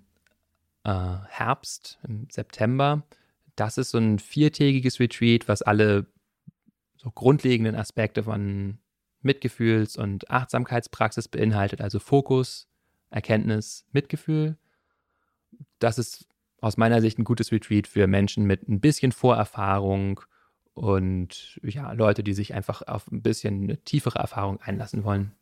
äh, 0.82 0.90
Herbst, 1.28 2.00
im 2.02 2.26
September. 2.30 3.04
Das 3.54 3.78
ist 3.78 3.90
so 3.90 3.98
ein 3.98 4.18
viertägiges 4.18 4.98
Retreat, 4.98 5.46
was 5.46 5.62
alle 5.62 6.06
so 6.96 7.12
grundlegenden 7.12 7.76
Aspekte 7.76 8.24
von 8.24 8.78
Mitgefühls- 9.22 9.96
und 9.96 10.28
Achtsamkeitspraxis 10.32 11.28
beinhaltet, 11.28 11.80
also 11.80 12.00
Fokus, 12.00 12.66
Erkenntnis, 13.10 13.86
Mitgefühl. 13.92 14.56
Das 15.78 15.98
ist 15.98 16.26
aus 16.60 16.76
meiner 16.76 17.00
Sicht 17.00 17.18
ein 17.18 17.24
gutes 17.24 17.52
Retreat 17.52 17.86
für 17.86 18.06
Menschen 18.06 18.44
mit 18.44 18.68
ein 18.68 18.80
bisschen 18.80 19.12
Vorerfahrung 19.12 20.20
und 20.74 21.58
ja, 21.62 21.92
Leute, 21.92 22.22
die 22.22 22.34
sich 22.34 22.54
einfach 22.54 22.82
auf 22.82 23.10
ein 23.10 23.22
bisschen 23.22 23.62
eine 23.62 23.78
tiefere 23.78 24.18
Erfahrung 24.18 24.60
einlassen 24.60 25.04
wollen. 25.04 25.32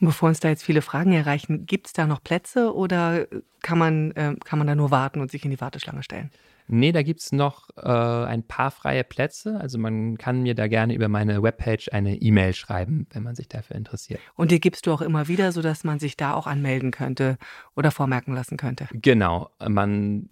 Und 0.00 0.06
bevor 0.06 0.28
uns 0.28 0.40
da 0.40 0.48
jetzt 0.48 0.64
viele 0.64 0.82
Fragen 0.82 1.12
erreichen, 1.12 1.66
gibt 1.66 1.88
es 1.88 1.92
da 1.92 2.06
noch 2.06 2.22
Plätze 2.22 2.74
oder 2.74 3.26
kann 3.62 3.78
man, 3.78 4.12
äh, 4.12 4.34
kann 4.44 4.58
man 4.58 4.66
da 4.66 4.74
nur 4.74 4.90
warten 4.90 5.20
und 5.20 5.30
sich 5.30 5.44
in 5.44 5.50
die 5.50 5.60
Warteschlange 5.60 6.02
stellen? 6.02 6.30
Nee, 6.68 6.92
da 6.92 7.02
gibt 7.02 7.20
es 7.20 7.32
noch 7.32 7.70
äh, 7.76 7.88
ein 7.88 8.42
paar 8.42 8.70
freie 8.70 9.02
Plätze. 9.02 9.58
Also 9.58 9.78
man 9.78 10.18
kann 10.18 10.42
mir 10.42 10.54
da 10.54 10.68
gerne 10.68 10.94
über 10.94 11.08
meine 11.08 11.42
Webpage 11.42 11.88
eine 11.92 12.16
E-Mail 12.16 12.52
schreiben, 12.52 13.06
wenn 13.10 13.22
man 13.22 13.34
sich 13.34 13.48
dafür 13.48 13.76
interessiert. 13.76 14.20
Und 14.36 14.50
die 14.50 14.60
gibst 14.60 14.86
du 14.86 14.92
auch 14.92 15.00
immer 15.00 15.28
wieder, 15.28 15.52
sodass 15.52 15.84
man 15.84 15.98
sich 15.98 16.16
da 16.16 16.34
auch 16.34 16.46
anmelden 16.46 16.90
könnte 16.90 17.38
oder 17.74 17.90
vormerken 17.90 18.34
lassen 18.34 18.58
könnte. 18.58 18.86
Genau. 18.92 19.50
Man 19.66 20.28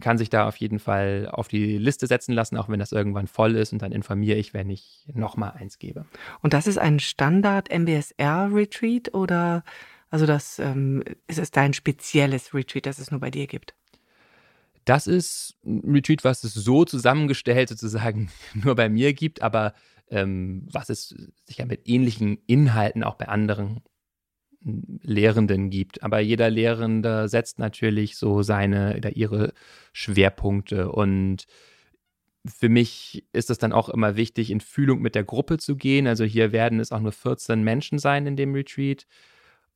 kann 0.00 0.18
sich 0.18 0.30
da 0.30 0.48
auf 0.48 0.56
jeden 0.56 0.78
Fall 0.78 1.28
auf 1.30 1.48
die 1.48 1.78
Liste 1.78 2.06
setzen 2.06 2.32
lassen, 2.32 2.56
auch 2.56 2.68
wenn 2.68 2.80
das 2.80 2.92
irgendwann 2.92 3.26
voll 3.26 3.56
ist. 3.56 3.72
Und 3.72 3.82
dann 3.82 3.92
informiere 3.92 4.38
ich, 4.38 4.54
wenn 4.54 4.70
ich 4.70 5.06
nochmal 5.12 5.52
eins 5.52 5.78
gebe. 5.78 6.06
Und 6.42 6.52
das 6.52 6.66
ist 6.66 6.78
ein 6.78 7.00
Standard-MBSR-Retreat 7.00 9.14
oder 9.14 9.64
also 10.10 10.26
das 10.26 10.58
ähm, 10.58 11.02
ist 11.26 11.38
es 11.38 11.50
dein 11.50 11.74
spezielles 11.74 12.54
Retreat, 12.54 12.86
das 12.86 12.98
es 12.98 13.10
nur 13.10 13.20
bei 13.20 13.30
dir 13.30 13.46
gibt? 13.46 13.74
Das 14.84 15.06
ist 15.06 15.56
ein 15.64 15.92
Retreat, 15.92 16.24
was 16.24 16.44
es 16.44 16.54
so 16.54 16.84
zusammengestellt 16.84 17.68
sozusagen 17.68 18.30
nur 18.54 18.74
bei 18.74 18.88
mir 18.88 19.12
gibt, 19.12 19.42
aber 19.42 19.74
ähm, 20.10 20.66
was 20.70 20.90
es 20.90 21.14
sicher 21.44 21.66
mit 21.66 21.88
ähnlichen 21.88 22.38
Inhalten 22.46 23.02
auch 23.02 23.14
bei 23.14 23.28
anderen 23.28 23.80
Lehrenden 25.02 25.70
gibt. 25.70 26.02
Aber 26.02 26.20
jeder 26.20 26.50
Lehrende 26.50 27.28
setzt 27.28 27.58
natürlich 27.58 28.16
so 28.16 28.42
seine 28.42 28.96
oder 28.96 29.16
ihre 29.16 29.52
Schwerpunkte. 29.92 30.90
Und 30.90 31.46
für 32.46 32.68
mich 32.68 33.24
ist 33.32 33.50
es 33.50 33.58
dann 33.58 33.72
auch 33.72 33.88
immer 33.88 34.16
wichtig, 34.16 34.50
in 34.50 34.60
Fühlung 34.60 35.00
mit 35.00 35.14
der 35.14 35.24
Gruppe 35.24 35.58
zu 35.58 35.76
gehen. 35.76 36.06
Also 36.06 36.24
hier 36.24 36.52
werden 36.52 36.80
es 36.80 36.92
auch 36.92 37.00
nur 37.00 37.12
14 37.12 37.62
Menschen 37.62 37.98
sein 37.98 38.26
in 38.26 38.36
dem 38.36 38.54
Retreat. 38.54 39.06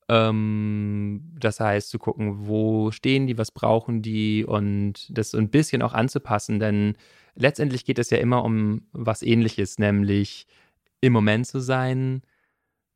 Ähm, 0.09 1.31
das 1.39 1.59
heißt, 1.59 1.89
zu 1.89 1.99
gucken, 1.99 2.47
wo 2.47 2.91
stehen 2.91 3.27
die, 3.27 3.37
was 3.37 3.51
brauchen 3.51 4.01
die 4.01 4.43
und 4.43 5.07
das 5.15 5.31
so 5.31 5.37
ein 5.37 5.49
bisschen 5.49 5.83
auch 5.83 5.93
anzupassen, 5.93 6.59
denn 6.59 6.95
letztendlich 7.35 7.85
geht 7.85 7.99
es 7.99 8.09
ja 8.09 8.17
immer 8.17 8.43
um 8.43 8.87
was 8.91 9.21
ähnliches, 9.21 9.77
nämlich 9.77 10.47
im 11.01 11.13
Moment 11.13 11.47
zu 11.47 11.59
sein, 11.59 12.23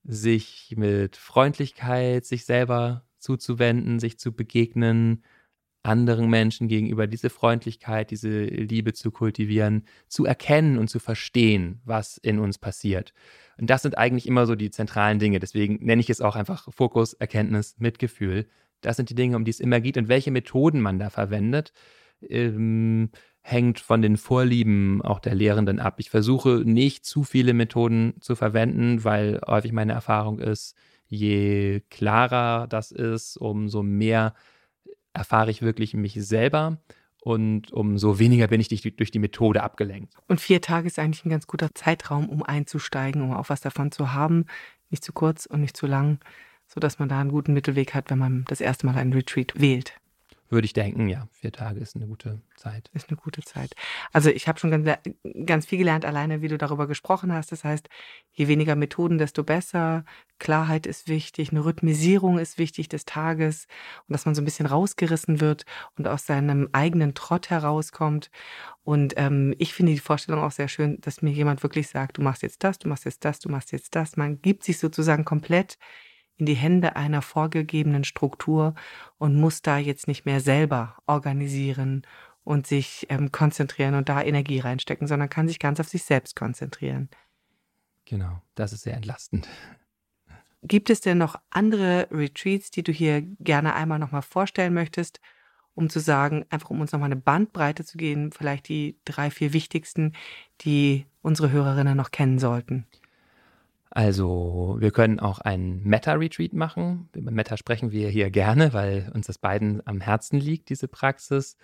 sich 0.04 0.74
mit 0.78 1.16
Freundlichkeit 1.16 2.26
sich 2.26 2.46
selber 2.46 3.06
zuzuwenden, 3.20 4.00
sich 4.00 4.20
zu 4.20 4.34
begegnen, 4.34 5.24
anderen 5.84 6.30
Menschen 6.30 6.68
gegenüber 6.70 7.08
diese 7.08 7.30
Freundlichkeit, 7.30 8.10
diese 8.12 8.46
Liebe 8.46 8.94
zu 8.94 9.12
kultivieren, 9.12 9.86
zu 10.08 10.26
erkennen 10.26 10.78
und 10.78 10.90
zu 10.90 11.00
verstehen, 11.00 11.82
was 11.84 12.18
in 12.18 12.40
uns 12.40 12.58
passiert. 12.58 13.14
Und 13.58 13.70
das 13.70 13.82
sind 13.82 13.98
eigentlich 13.98 14.28
immer 14.28 14.46
so 14.46 14.56
die 14.56 14.72
zentralen 14.72 15.20
Dinge. 15.20 15.40
Deswegen 15.40 15.86
nenne 15.86 16.02
ich 16.02 16.10
es 16.10 16.22
auch 16.22 16.36
einfach 16.36 16.72
Fokus, 16.74 17.14
Erkenntnis, 17.14 17.76
Mitgefühl. 17.80 18.48
Das 18.82 18.96
sind 18.96 19.10
die 19.10 19.16
Dinge, 19.16 19.36
um 19.36 19.44
die 19.44 19.52
es 19.52 19.60
immer 19.60 19.82
geht. 19.82 19.98
Und 19.98 20.08
welche 20.08 20.32
Methoden 20.32 20.80
man 20.80 21.00
da 21.00 21.10
verwendet, 21.10 21.74
ähm, 22.22 23.10
hängt 23.44 23.82
von 23.82 24.02
den 24.02 24.16
Vorlieben 24.16 25.02
auch 25.02 25.20
der 25.20 25.36
Lehrenden 25.36 25.80
ab. 25.80 25.96
Ich 25.98 26.10
versuche 26.10 26.64
nicht 26.66 27.06
zu 27.06 27.24
viele 27.24 27.54
Methoden 27.54 28.16
zu 28.22 28.36
verwenden, 28.36 29.04
weil 29.04 29.42
häufig 29.46 29.74
meine 29.74 29.92
Erfahrung 29.92 30.40
ist, 30.40 30.76
je 31.08 31.82
klarer 31.90 32.68
das 32.68 32.92
ist, 32.92 33.36
umso 33.36 33.84
mehr 33.84 34.34
erfahre 35.12 35.52
ich 35.52 35.62
wirklich 35.62 35.94
mich 35.94 36.14
selber 36.14 36.78
und 37.20 37.72
umso 37.72 38.18
weniger 38.18 38.48
bin 38.48 38.62
ich 38.62 38.70
durch 38.70 39.12
die 39.12 39.20
Methode 39.20 39.62
abgelenkt. 39.62 40.16
Und 40.28 40.40
vier 40.40 40.62
Tage 40.62 40.88
ist 40.88 40.98
eigentlich 40.98 41.26
ein 41.26 41.30
ganz 41.30 41.46
guter 41.46 41.76
Zeitraum, 41.76 42.30
um 42.30 42.44
einzusteigen, 42.44 43.22
um 43.22 43.34
auch 43.34 43.50
was 43.50 43.62
davon 43.62 43.92
zu 43.92 44.14
haben. 44.14 44.46
Nicht 44.90 45.04
zu 45.04 45.12
kurz 45.12 45.46
und 45.46 45.62
nicht 45.62 45.76
zu 45.76 45.86
lang, 45.86 46.20
sodass 46.68 46.98
man 46.98 47.10
da 47.10 47.20
einen 47.20 47.32
guten 47.32 47.54
Mittelweg 47.54 47.94
hat, 47.94 48.10
wenn 48.10 48.20
man 48.20 48.46
das 48.48 48.62
erste 48.62 48.86
Mal 48.86 48.96
einen 48.96 49.14
Retreat 49.14 49.54
wählt. 49.60 49.94
Würde 50.54 50.66
ich 50.66 50.74
denken, 50.74 51.10
ja. 51.10 51.28
Vier 51.32 51.52
Tage 51.52 51.80
ist 51.80 51.96
eine 51.96 52.06
gute 52.06 52.40
Zeit. 52.58 52.92
Ist 52.94 53.10
eine 53.10 53.18
gute 53.18 53.42
Zeit. 53.42 53.74
Also 54.12 54.30
ich 54.30 54.48
habe 54.48 54.60
schon 54.60 54.70
ganz, 54.70 54.88
ganz 55.48 55.66
viel 55.66 55.80
gelernt, 55.80 56.06
alleine 56.06 56.44
wie 56.44 56.48
du 56.48 56.60
darüber 56.60 56.86
gesprochen 56.86 57.34
hast. 57.34 57.52
Das 57.52 57.64
heißt, 57.64 57.90
je 58.34 58.48
weniger 58.48 58.76
Methoden, 58.76 59.18
desto 59.18 59.44
besser. 59.44 60.06
Klarheit 60.38 60.86
ist 60.86 61.08
wichtig, 61.08 61.50
eine 61.50 61.66
Rhythmisierung 61.66 62.38
ist 62.38 62.60
wichtig 62.60 62.88
des 62.88 63.06
Tages 63.06 63.66
und 64.08 64.14
dass 64.14 64.28
man 64.28 64.36
so 64.36 64.44
ein 64.44 64.46
bisschen 64.46 64.68
rausgerissen 64.68 65.42
wird 65.42 65.66
und 65.98 66.08
aus 66.08 66.28
seinem 66.28 66.70
eigenen 66.72 67.16
Trott 67.16 67.50
herauskommt. 67.50 68.30
Und 68.84 69.16
ähm, 69.18 69.56
ich 69.58 69.74
finde 69.74 69.94
die 69.94 70.00
Vorstellung 70.00 70.44
auch 70.44 70.52
sehr 70.52 70.68
schön, 70.68 71.02
dass 71.02 71.24
mir 71.24 71.32
jemand 71.32 71.64
wirklich 71.64 71.88
sagt, 71.88 72.20
du 72.20 72.22
machst 72.22 72.44
jetzt 72.44 72.64
das, 72.64 72.78
du 72.78 72.90
machst 72.90 73.06
jetzt 73.06 73.26
das, 73.26 73.40
du 73.40 73.50
machst 73.50 73.72
jetzt 73.72 73.96
das. 73.96 74.18
Man 74.18 74.40
gibt 74.40 74.64
sich 74.64 74.78
sozusagen 74.78 75.26
komplett 75.26 75.80
in 76.38 76.46
die 76.46 76.56
Hände 76.56 76.96
einer 76.96 77.22
vorgegebenen 77.22 78.04
Struktur 78.04 78.76
und 79.18 79.40
muss 79.40 79.62
da 79.62 79.78
jetzt 79.78 80.08
nicht 80.08 80.26
mehr 80.26 80.40
selber 80.40 80.98
organisieren 81.06 82.04
und 82.44 82.68
sich 82.68 83.06
ähm, 83.10 83.32
konzentrieren 83.32 83.96
und 83.96 84.10
da 84.10 84.22
Energie 84.22 84.60
reinstecken, 84.60 85.08
sondern 85.08 85.30
kann 85.30 85.48
sich 85.48 85.60
ganz 85.60 85.80
auf 85.80 85.88
sich 85.88 86.04
selbst 86.04 86.36
konzentrieren. 86.36 87.10
Genau, 88.06 88.42
das 88.56 88.74
ist 88.74 88.84
sehr 88.84 88.96
entlastend. 88.96 89.48
Gibt 90.64 90.90
es 90.90 91.02
denn 91.02 91.18
noch 91.18 91.36
andere 91.50 92.08
Retreats, 92.12 92.72
die 92.72 92.84
du 92.84 92.92
hier 92.92 93.22
gerne 93.22 93.74
einmal 93.74 94.00
nochmal 94.00 94.22
vorstellen 94.22 94.74
möchtest, 94.74 95.20
um 95.76 95.90
zu 95.90 96.00
sagen, 96.00 96.46
einfach 96.50 96.70
um 96.70 96.82
uns 96.82 96.92
nochmal 96.92 97.08
eine 97.08 97.20
Bandbreite 97.20 97.84
zu 97.84 97.98
geben, 97.98 98.32
vielleicht 98.32 98.70
die 98.70 98.98
drei, 99.06 99.30
vier 99.30 99.54
wichtigsten, 99.54 100.14
die 100.62 101.06
unsere 101.22 101.52
Hörerinnen 101.52 101.98
noch 101.98 102.12
kennen 102.12 102.40
sollten? 102.40 102.88
Also 103.96 104.78
wir 104.80 104.90
können 104.90 105.20
auch 105.20 105.38
ein 105.38 105.84
Meta-Retreat 105.84 106.54
machen. 106.54 107.10
Über 107.14 107.30
Meta 107.30 107.58
sprechen 107.58 107.92
wir 107.92 108.10
hier 108.10 108.32
gerne, 108.32 108.74
weil 108.74 109.12
uns 109.14 109.28
das 109.28 109.38
beiden 109.38 109.86
am 109.86 110.02
Herzen 110.02 110.40
liegt, 110.40 110.70
diese 110.70 110.88
Praxis. 110.88 111.58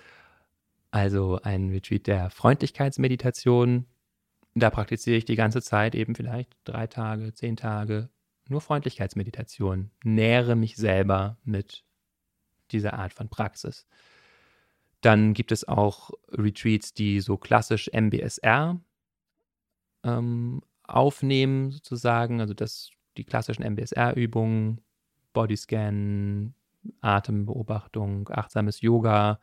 Also 0.91 1.39
ein 1.41 1.71
Retreat 1.71 2.05
der 2.05 2.29
Freundlichkeitsmeditation. 2.29 3.87
Da 4.53 4.69
praktiziere 4.69 5.17
ich 5.17 5.25
die 5.25 5.35
ganze 5.35 5.63
Zeit 5.63 5.95
eben 5.95 6.13
vielleicht 6.13 6.55
drei 6.65 6.85
Tage, 6.85 7.33
zehn 7.33 7.57
Tage 7.57 8.09
nur 8.47 8.61
Freundlichkeitsmeditation. 8.61 9.89
Nähere 10.03 10.55
mich 10.55 10.75
selber 10.75 11.37
mit 11.43 11.83
dieser 12.69 12.93
Art 12.93 13.13
von 13.13 13.29
Praxis. 13.29 13.87
Dann 15.01 15.33
gibt 15.33 15.51
es 15.51 15.67
auch 15.67 16.11
Retreats, 16.29 16.93
die 16.93 17.21
so 17.21 17.37
klassisch 17.37 17.89
MBSR 17.91 18.79
ähm, 20.03 20.61
aufnehmen, 20.95 21.71
sozusagen. 21.71 22.41
Also 22.41 22.54
das, 22.54 22.91
die 23.17 23.23
klassischen 23.23 23.63
MBSR-Übungen, 23.63 24.82
Bodyscan, 25.34 26.54
Atembeobachtung, 27.02 28.30
achtsames 28.30 28.82
Yoga. 28.82 29.39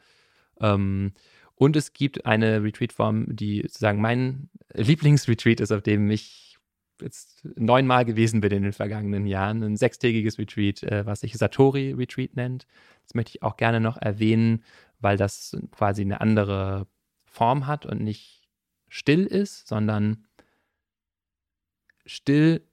Ähm, 0.60 1.12
und 1.54 1.76
es 1.76 1.92
gibt 1.92 2.26
eine 2.26 2.62
Retreat-Form, 2.62 3.34
die 3.34 3.62
sozusagen 3.62 4.00
mein 4.00 4.50
Lieblingsretreat 4.74 5.60
ist, 5.60 5.72
auf 5.72 5.82
dem 5.82 6.10
ich 6.10 6.58
jetzt 7.00 7.46
neunmal 7.56 8.04
gewesen 8.04 8.40
bin 8.40 8.52
in 8.52 8.62
den 8.62 8.72
vergangenen 8.72 9.26
Jahren. 9.26 9.62
Ein 9.62 9.76
sechstägiges 9.76 10.38
Retreat, 10.38 10.82
äh, 10.82 11.04
was 11.06 11.20
sich 11.20 11.34
Satori-Retreat 11.34 12.36
nennt. 12.36 12.66
Das 13.04 13.14
möchte 13.14 13.30
ich 13.30 13.42
auch 13.42 13.56
gerne 13.56 13.80
noch 13.80 13.96
erwähnen, 13.96 14.62
weil 15.00 15.16
das 15.16 15.56
quasi 15.72 16.02
eine 16.02 16.20
andere 16.20 16.86
Form 17.24 17.66
hat 17.66 17.86
und 17.86 18.00
nicht 18.00 18.48
still 18.88 19.26
ist, 19.26 19.68
sondern 19.68 20.26
still. 22.06 22.66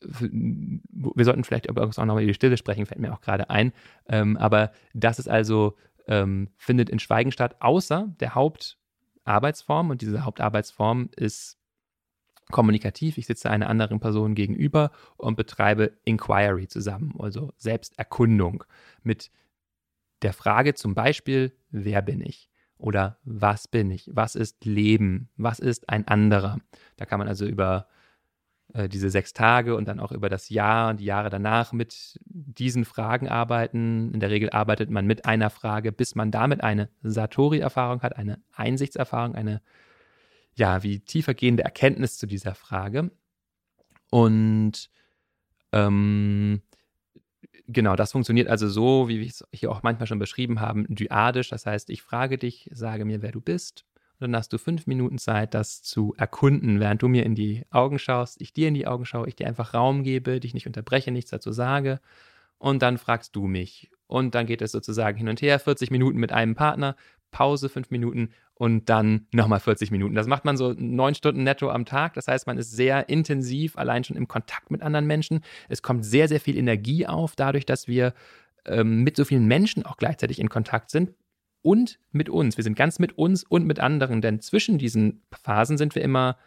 Wir 0.00 1.24
sollten 1.24 1.42
vielleicht 1.42 1.68
auch 1.68 1.74
nochmal 1.74 2.22
über 2.22 2.30
die 2.30 2.34
Stille 2.34 2.56
sprechen, 2.56 2.86
fällt 2.86 3.00
mir 3.00 3.12
auch 3.12 3.20
gerade 3.20 3.50
ein. 3.50 3.72
Ähm, 4.08 4.36
aber 4.36 4.70
das 4.94 5.18
ist 5.18 5.28
also, 5.28 5.76
ähm, 6.06 6.50
findet 6.56 6.88
in 6.88 7.00
Schweigen 7.00 7.32
statt, 7.32 7.56
außer 7.60 8.14
der 8.20 8.34
Hauptarbeitsform. 8.36 9.90
Und 9.90 10.02
diese 10.02 10.24
Hauptarbeitsform 10.24 11.10
ist 11.16 11.58
kommunikativ. 12.50 13.18
Ich 13.18 13.26
sitze 13.26 13.50
einer 13.50 13.68
anderen 13.68 14.00
Person 14.00 14.34
gegenüber 14.34 14.90
und 15.16 15.36
betreibe 15.36 15.98
Inquiry 16.04 16.68
zusammen, 16.68 17.14
also 17.18 17.52
Selbsterkundung 17.58 18.64
mit 19.02 19.30
der 20.22 20.32
Frage 20.32 20.74
zum 20.74 20.94
Beispiel, 20.94 21.52
wer 21.70 22.02
bin 22.02 22.20
ich? 22.20 22.50
Oder 22.78 23.18
was 23.24 23.66
bin 23.68 23.90
ich? 23.90 24.08
Was 24.12 24.36
ist 24.36 24.64
Leben? 24.64 25.28
Was 25.36 25.58
ist 25.58 25.88
ein 25.88 26.06
anderer? 26.06 26.58
Da 26.96 27.06
kann 27.06 27.18
man 27.18 27.28
also 27.28 27.44
über 27.44 27.88
äh, 28.72 28.88
diese 28.88 29.10
sechs 29.10 29.32
Tage 29.32 29.74
und 29.74 29.88
dann 29.88 29.98
auch 29.98 30.12
über 30.12 30.28
das 30.28 30.48
Jahr 30.48 30.90
und 30.90 31.00
die 31.00 31.04
Jahre 31.04 31.30
danach 31.30 31.72
mit 31.72 32.20
diesen 32.24 32.84
Fragen 32.84 33.28
arbeiten. 33.28 34.12
In 34.12 34.20
der 34.20 34.30
Regel 34.30 34.50
arbeitet 34.50 34.90
man 34.90 35.06
mit 35.06 35.24
einer 35.24 35.50
Frage, 35.50 35.90
bis 35.90 36.14
man 36.14 36.30
damit 36.30 36.62
eine 36.62 36.88
Satori-Erfahrung 37.02 38.02
hat, 38.02 38.16
eine 38.16 38.40
Einsichtserfahrung, 38.52 39.34
eine 39.34 39.60
ja, 40.54 40.82
wie 40.82 41.00
tiefergehende 41.00 41.64
Erkenntnis 41.64 42.18
zu 42.18 42.26
dieser 42.26 42.54
Frage. 42.54 43.10
Und 44.10 44.90
ähm, 45.72 46.62
Genau, 47.70 47.96
das 47.96 48.12
funktioniert 48.12 48.48
also 48.48 48.66
so, 48.66 49.08
wie 49.08 49.20
wir 49.20 49.26
es 49.26 49.44
hier 49.52 49.70
auch 49.70 49.82
manchmal 49.82 50.06
schon 50.06 50.18
beschrieben 50.18 50.60
haben, 50.60 50.86
dyadisch. 50.88 51.50
Das 51.50 51.66
heißt, 51.66 51.90
ich 51.90 52.00
frage 52.02 52.38
dich, 52.38 52.70
sage 52.72 53.04
mir, 53.04 53.20
wer 53.20 53.30
du 53.30 53.42
bist. 53.42 53.84
dann 54.20 54.34
hast 54.34 54.52
du 54.52 54.58
fünf 54.58 54.86
Minuten 54.86 55.18
Zeit, 55.18 55.54
das 55.54 55.82
zu 55.82 56.14
erkunden, 56.16 56.80
während 56.80 57.02
du 57.02 57.08
mir 57.08 57.24
in 57.24 57.34
die 57.34 57.64
Augen 57.70 57.98
schaust, 57.98 58.40
ich 58.40 58.52
dir 58.54 58.68
in 58.68 58.74
die 58.74 58.86
Augen 58.86 59.04
schaue, 59.04 59.28
ich 59.28 59.36
dir 59.36 59.46
einfach 59.46 59.74
Raum 59.74 60.02
gebe, 60.02 60.40
dich 60.40 60.54
nicht 60.54 60.66
unterbreche, 60.66 61.10
nichts 61.12 61.30
dazu 61.30 61.52
sage. 61.52 62.00
Und 62.58 62.82
dann 62.82 62.98
fragst 62.98 63.36
du 63.36 63.46
mich. 63.46 63.90
Und 64.08 64.34
dann 64.34 64.46
geht 64.46 64.62
es 64.62 64.72
sozusagen 64.72 65.16
hin 65.16 65.28
und 65.28 65.40
her, 65.40 65.60
40 65.60 65.90
Minuten 65.92 66.18
mit 66.18 66.32
einem 66.32 66.56
Partner, 66.56 66.96
Pause 67.30 67.68
fünf 67.68 67.90
Minuten 67.90 68.30
und 68.54 68.88
dann 68.88 69.26
nochmal 69.32 69.60
40 69.60 69.90
Minuten. 69.90 70.14
Das 70.14 70.26
macht 70.26 70.44
man 70.44 70.56
so 70.56 70.74
neun 70.76 71.14
Stunden 71.14 71.44
netto 71.44 71.70
am 71.70 71.84
Tag. 71.84 72.14
Das 72.14 72.26
heißt, 72.26 72.46
man 72.46 72.58
ist 72.58 72.72
sehr 72.72 73.08
intensiv 73.08 73.76
allein 73.76 74.02
schon 74.02 74.16
im 74.16 74.26
Kontakt 74.26 74.70
mit 74.70 74.82
anderen 74.82 75.06
Menschen. 75.06 75.42
Es 75.68 75.82
kommt 75.82 76.04
sehr, 76.04 76.26
sehr 76.26 76.40
viel 76.40 76.56
Energie 76.56 77.06
auf, 77.06 77.36
dadurch, 77.36 77.66
dass 77.66 77.86
wir 77.86 78.14
ähm, 78.64 79.04
mit 79.04 79.16
so 79.16 79.24
vielen 79.24 79.46
Menschen 79.46 79.84
auch 79.84 79.96
gleichzeitig 79.98 80.40
in 80.40 80.48
Kontakt 80.48 80.90
sind 80.90 81.12
und 81.62 81.98
mit 82.10 82.28
uns. 82.28 82.56
Wir 82.56 82.64
sind 82.64 82.76
ganz 82.76 82.98
mit 82.98 83.16
uns 83.18 83.44
und 83.44 83.66
mit 83.66 83.78
anderen, 83.78 84.22
denn 84.22 84.40
zwischen 84.40 84.78
diesen 84.78 85.22
Phasen 85.32 85.76
sind 85.76 85.94
wir 85.94 86.02
immer 86.02 86.38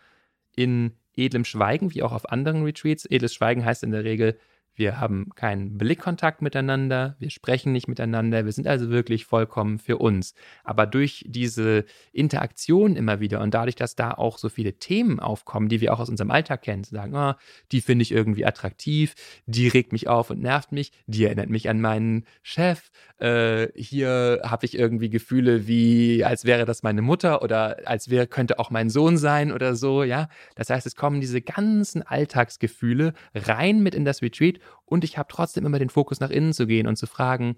in 0.56 0.94
edlem 1.16 1.46
Schweigen, 1.46 1.94
wie 1.94 2.04
auch 2.04 2.12
auf 2.12 2.30
anderen 2.30 2.64
Retreats. 2.64 3.06
Edles 3.06 3.34
Schweigen 3.34 3.64
heißt 3.64 3.84
in 3.84 3.92
der 3.92 4.04
Regel, 4.04 4.38
wir 4.76 5.00
haben 5.00 5.30
keinen 5.36 5.78
Blickkontakt 5.78 6.42
miteinander, 6.42 7.16
wir 7.20 7.30
sprechen 7.30 7.72
nicht 7.72 7.88
miteinander, 7.88 8.46
wir 8.46 8.52
sind 8.52 8.68
also 8.68 8.90
wirklich 8.90 9.26
vollkommen 9.26 9.80
für 9.80 9.98
uns. 9.98 10.34
Aber 10.64 10.86
durch 10.86 11.26
diese 11.28 11.86
Interaktion 12.14 12.96
immer 12.96 13.20
wieder 13.20 13.42
und 13.42 13.54
dadurch, 13.54 13.76
dass 13.76 13.96
da 13.96 14.12
auch 14.12 14.38
so 14.38 14.50
viele 14.50 14.74
Themen 14.74 15.20
aufkommen, 15.20 15.70
die 15.70 15.82
wir 15.82 15.94
auch 15.94 16.00
aus 16.00 16.10
unserem 16.10 16.32
Alltag 16.32 16.62
kennen, 16.62 16.84
zu 16.84 16.96
sagen, 16.96 17.16
oh, 17.16 17.34
die 17.72 17.82
finde 17.82 18.04
ich 18.04 18.12
irgendwie 18.12 18.46
attraktiv, 18.46 19.16
die 19.46 19.68
regt 19.68 19.92
mich 19.92 20.08
auf 20.08 20.30
und 20.30 20.42
nervt 20.42 20.72
mich, 20.72 20.92
die 21.06 21.26
erinnert 21.26 21.50
mich 21.50 21.70
an 21.70 21.82
meinen 21.82 22.26
Chef, 22.42 22.90
äh, 23.22 23.68
hier 23.76 24.42
habe 24.44 24.66
ich 24.66 24.78
irgendwie 24.78 25.10
Gefühle 25.10 25.68
wie, 25.68 26.24
als 26.24 26.46
wäre 26.46 26.66
das 26.66 26.82
meine 26.82 27.02
Mutter 27.02 27.44
oder 27.44 27.78
als 27.86 28.10
wäre, 28.10 28.26
könnte 28.26 28.58
auch 28.58 28.72
mein 28.72 28.90
Sohn 28.90 29.18
sein 29.18 29.52
oder 29.52 29.76
so, 29.76 30.04
ja. 30.04 30.28
Das 30.56 30.70
heißt, 30.70 30.88
es 30.88 30.96
kommen 30.96 31.22
diese 31.22 31.42
ganzen 31.42 32.02
Alltagsgefühle 32.02 33.14
rein 33.36 33.84
mit 33.84 33.94
in 33.94 34.06
das 34.06 34.22
Retreat 34.22 34.61
und 34.86 35.04
ich 35.04 35.18
habe 35.18 35.28
trotzdem 35.32 35.66
immer 35.66 35.80
den 35.80 35.90
Fokus 35.90 36.20
nach 36.20 36.30
innen 36.30 36.54
zu 36.54 36.68
gehen 36.68 36.88
und 36.88 36.96
zu 36.96 37.08
fragen, 37.08 37.56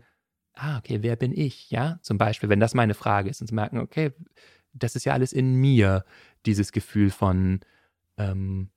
ah, 0.54 0.78
okay, 0.78 1.00
wer 1.02 1.16
bin 1.16 1.32
ich? 1.32 1.70
Ja, 1.72 2.00
zum 2.02 2.18
Beispiel, 2.18 2.50
wenn 2.50 2.60
das 2.60 2.74
meine 2.74 2.94
Frage 2.94 3.30
ist 3.30 3.42
und 3.42 3.48
zu 3.48 3.56
merken, 3.56 3.80
okay, 3.80 4.12
das 4.74 4.96
ist 4.96 5.06
ja 5.06 5.14
alles 5.14 5.34
in 5.34 5.56
mir, 5.56 6.06
dieses 6.46 6.72
Gefühl 6.72 7.10
von, 7.10 7.62
ähm, 8.18 8.70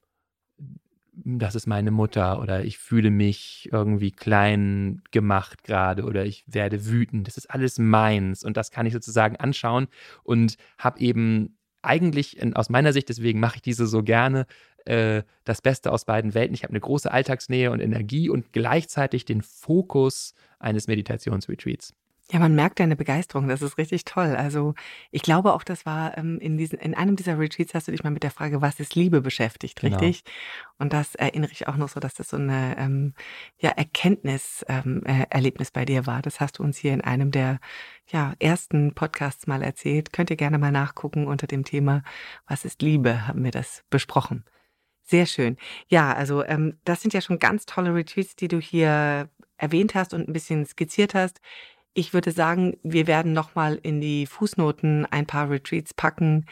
das 1.24 1.54
ist 1.54 1.66
meine 1.66 1.90
Mutter 1.90 2.40
oder 2.40 2.64
ich 2.64 2.78
fühle 2.78 3.10
mich 3.10 3.70
irgendwie 3.72 4.10
klein 4.10 5.02
gemacht 5.10 5.64
gerade 5.64 6.04
oder 6.04 6.26
ich 6.26 6.44
werde 6.46 6.86
wütend. 6.86 7.26
Das 7.26 7.38
ist 7.38 7.50
alles 7.50 7.78
meins 7.78 8.44
und 8.44 8.56
das 8.56 8.70
kann 8.70 8.84
ich 8.84 8.92
sozusagen 8.92 9.36
anschauen 9.36 9.88
und 10.24 10.56
habe 10.78 11.00
eben 11.00 11.56
eigentlich 11.82 12.38
aus 12.56 12.68
meiner 12.68 12.92
Sicht, 12.92 13.08
deswegen 13.08 13.40
mache 13.40 13.56
ich 13.56 13.62
diese 13.62 13.86
so 13.86 14.02
gerne, 14.02 14.46
äh, 14.86 15.22
das 15.44 15.62
Beste 15.62 15.92
aus 15.92 16.04
beiden 16.04 16.34
Welten. 16.34 16.54
Ich 16.54 16.62
habe 16.62 16.72
eine 16.72 16.80
große 16.80 17.10
Alltagsnähe 17.10 17.70
und 17.70 17.80
Energie 17.80 18.28
und 18.28 18.52
gleichzeitig 18.52 19.24
den 19.24 19.42
Fokus 19.42 20.34
eines 20.58 20.86
Meditationsretreats. 20.86 21.94
Ja, 22.32 22.40
man 22.40 22.56
merkt 22.56 22.80
deine 22.80 22.96
Begeisterung, 22.96 23.46
das 23.46 23.62
ist 23.62 23.78
richtig 23.78 24.04
toll. 24.04 24.34
Also 24.34 24.74
ich 25.12 25.22
glaube 25.22 25.54
auch, 25.54 25.62
das 25.62 25.86
war 25.86 26.18
ähm, 26.18 26.40
in, 26.40 26.56
diesen, 26.58 26.80
in 26.80 26.92
einem 26.96 27.14
dieser 27.14 27.38
Retreats 27.38 27.72
hast 27.72 27.86
du 27.86 27.92
dich 27.92 28.02
mal 28.02 28.10
mit 28.10 28.24
der 28.24 28.32
Frage, 28.32 28.60
was 28.60 28.80
ist 28.80 28.96
Liebe 28.96 29.20
beschäftigt, 29.20 29.80
genau. 29.80 29.98
richtig? 29.98 30.24
Und 30.76 30.92
das 30.92 31.14
erinnere 31.14 31.52
ich 31.52 31.68
auch 31.68 31.76
noch 31.76 31.88
so, 31.88 32.00
dass 32.00 32.14
das 32.14 32.30
so 32.30 32.36
eine 32.36 32.76
ähm, 32.78 33.14
ja, 33.60 33.70
Erkenntniserlebnis 33.70 34.64
ähm, 34.68 35.02
äh, 35.06 35.70
bei 35.72 35.84
dir 35.84 36.06
war. 36.08 36.20
Das 36.20 36.40
hast 36.40 36.58
du 36.58 36.64
uns 36.64 36.78
hier 36.78 36.94
in 36.94 37.00
einem 37.00 37.30
der 37.30 37.60
ja, 38.08 38.34
ersten 38.40 38.92
Podcasts 38.92 39.46
mal 39.46 39.62
erzählt. 39.62 40.12
Könnt 40.12 40.30
ihr 40.30 40.36
gerne 40.36 40.58
mal 40.58 40.72
nachgucken 40.72 41.28
unter 41.28 41.46
dem 41.46 41.64
Thema, 41.64 42.02
was 42.48 42.64
ist 42.64 42.82
Liebe, 42.82 43.28
haben 43.28 43.44
wir 43.44 43.52
das 43.52 43.84
besprochen. 43.88 44.44
Sehr 45.06 45.26
schön. 45.26 45.56
Ja, 45.88 46.12
also 46.12 46.44
ähm, 46.44 46.78
das 46.84 47.00
sind 47.00 47.14
ja 47.14 47.20
schon 47.20 47.38
ganz 47.38 47.64
tolle 47.64 47.94
Retreats, 47.94 48.34
die 48.34 48.48
du 48.48 48.58
hier 48.60 49.28
erwähnt 49.56 49.94
hast 49.94 50.12
und 50.12 50.28
ein 50.28 50.32
bisschen 50.32 50.66
skizziert 50.66 51.14
hast. 51.14 51.40
Ich 51.94 52.12
würde 52.12 52.32
sagen, 52.32 52.76
wir 52.82 53.06
werden 53.06 53.32
nochmal 53.32 53.78
in 53.82 54.00
die 54.00 54.26
Fußnoten 54.26 55.06
ein 55.06 55.26
paar 55.26 55.48
Retreats 55.48 55.94
packen, 55.94 56.46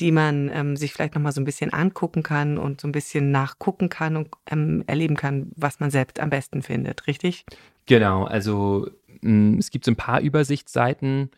die 0.00 0.10
man 0.10 0.50
ähm, 0.52 0.76
sich 0.76 0.92
vielleicht 0.92 1.14
nochmal 1.14 1.32
so 1.32 1.40
ein 1.40 1.44
bisschen 1.44 1.72
angucken 1.72 2.24
kann 2.24 2.58
und 2.58 2.80
so 2.80 2.88
ein 2.88 2.92
bisschen 2.92 3.30
nachgucken 3.30 3.88
kann 3.88 4.16
und 4.16 4.28
ähm, 4.50 4.82
erleben 4.86 5.16
kann, 5.16 5.52
was 5.54 5.78
man 5.78 5.90
selbst 5.90 6.18
am 6.18 6.30
besten 6.30 6.62
findet, 6.62 7.06
richtig? 7.06 7.44
Genau, 7.86 8.24
also 8.24 8.90
hm, 9.20 9.58
es 9.58 9.70
gibt 9.70 9.84
so 9.84 9.92
ein 9.92 9.96
paar 9.96 10.20
Übersichtsseiten, 10.20 11.30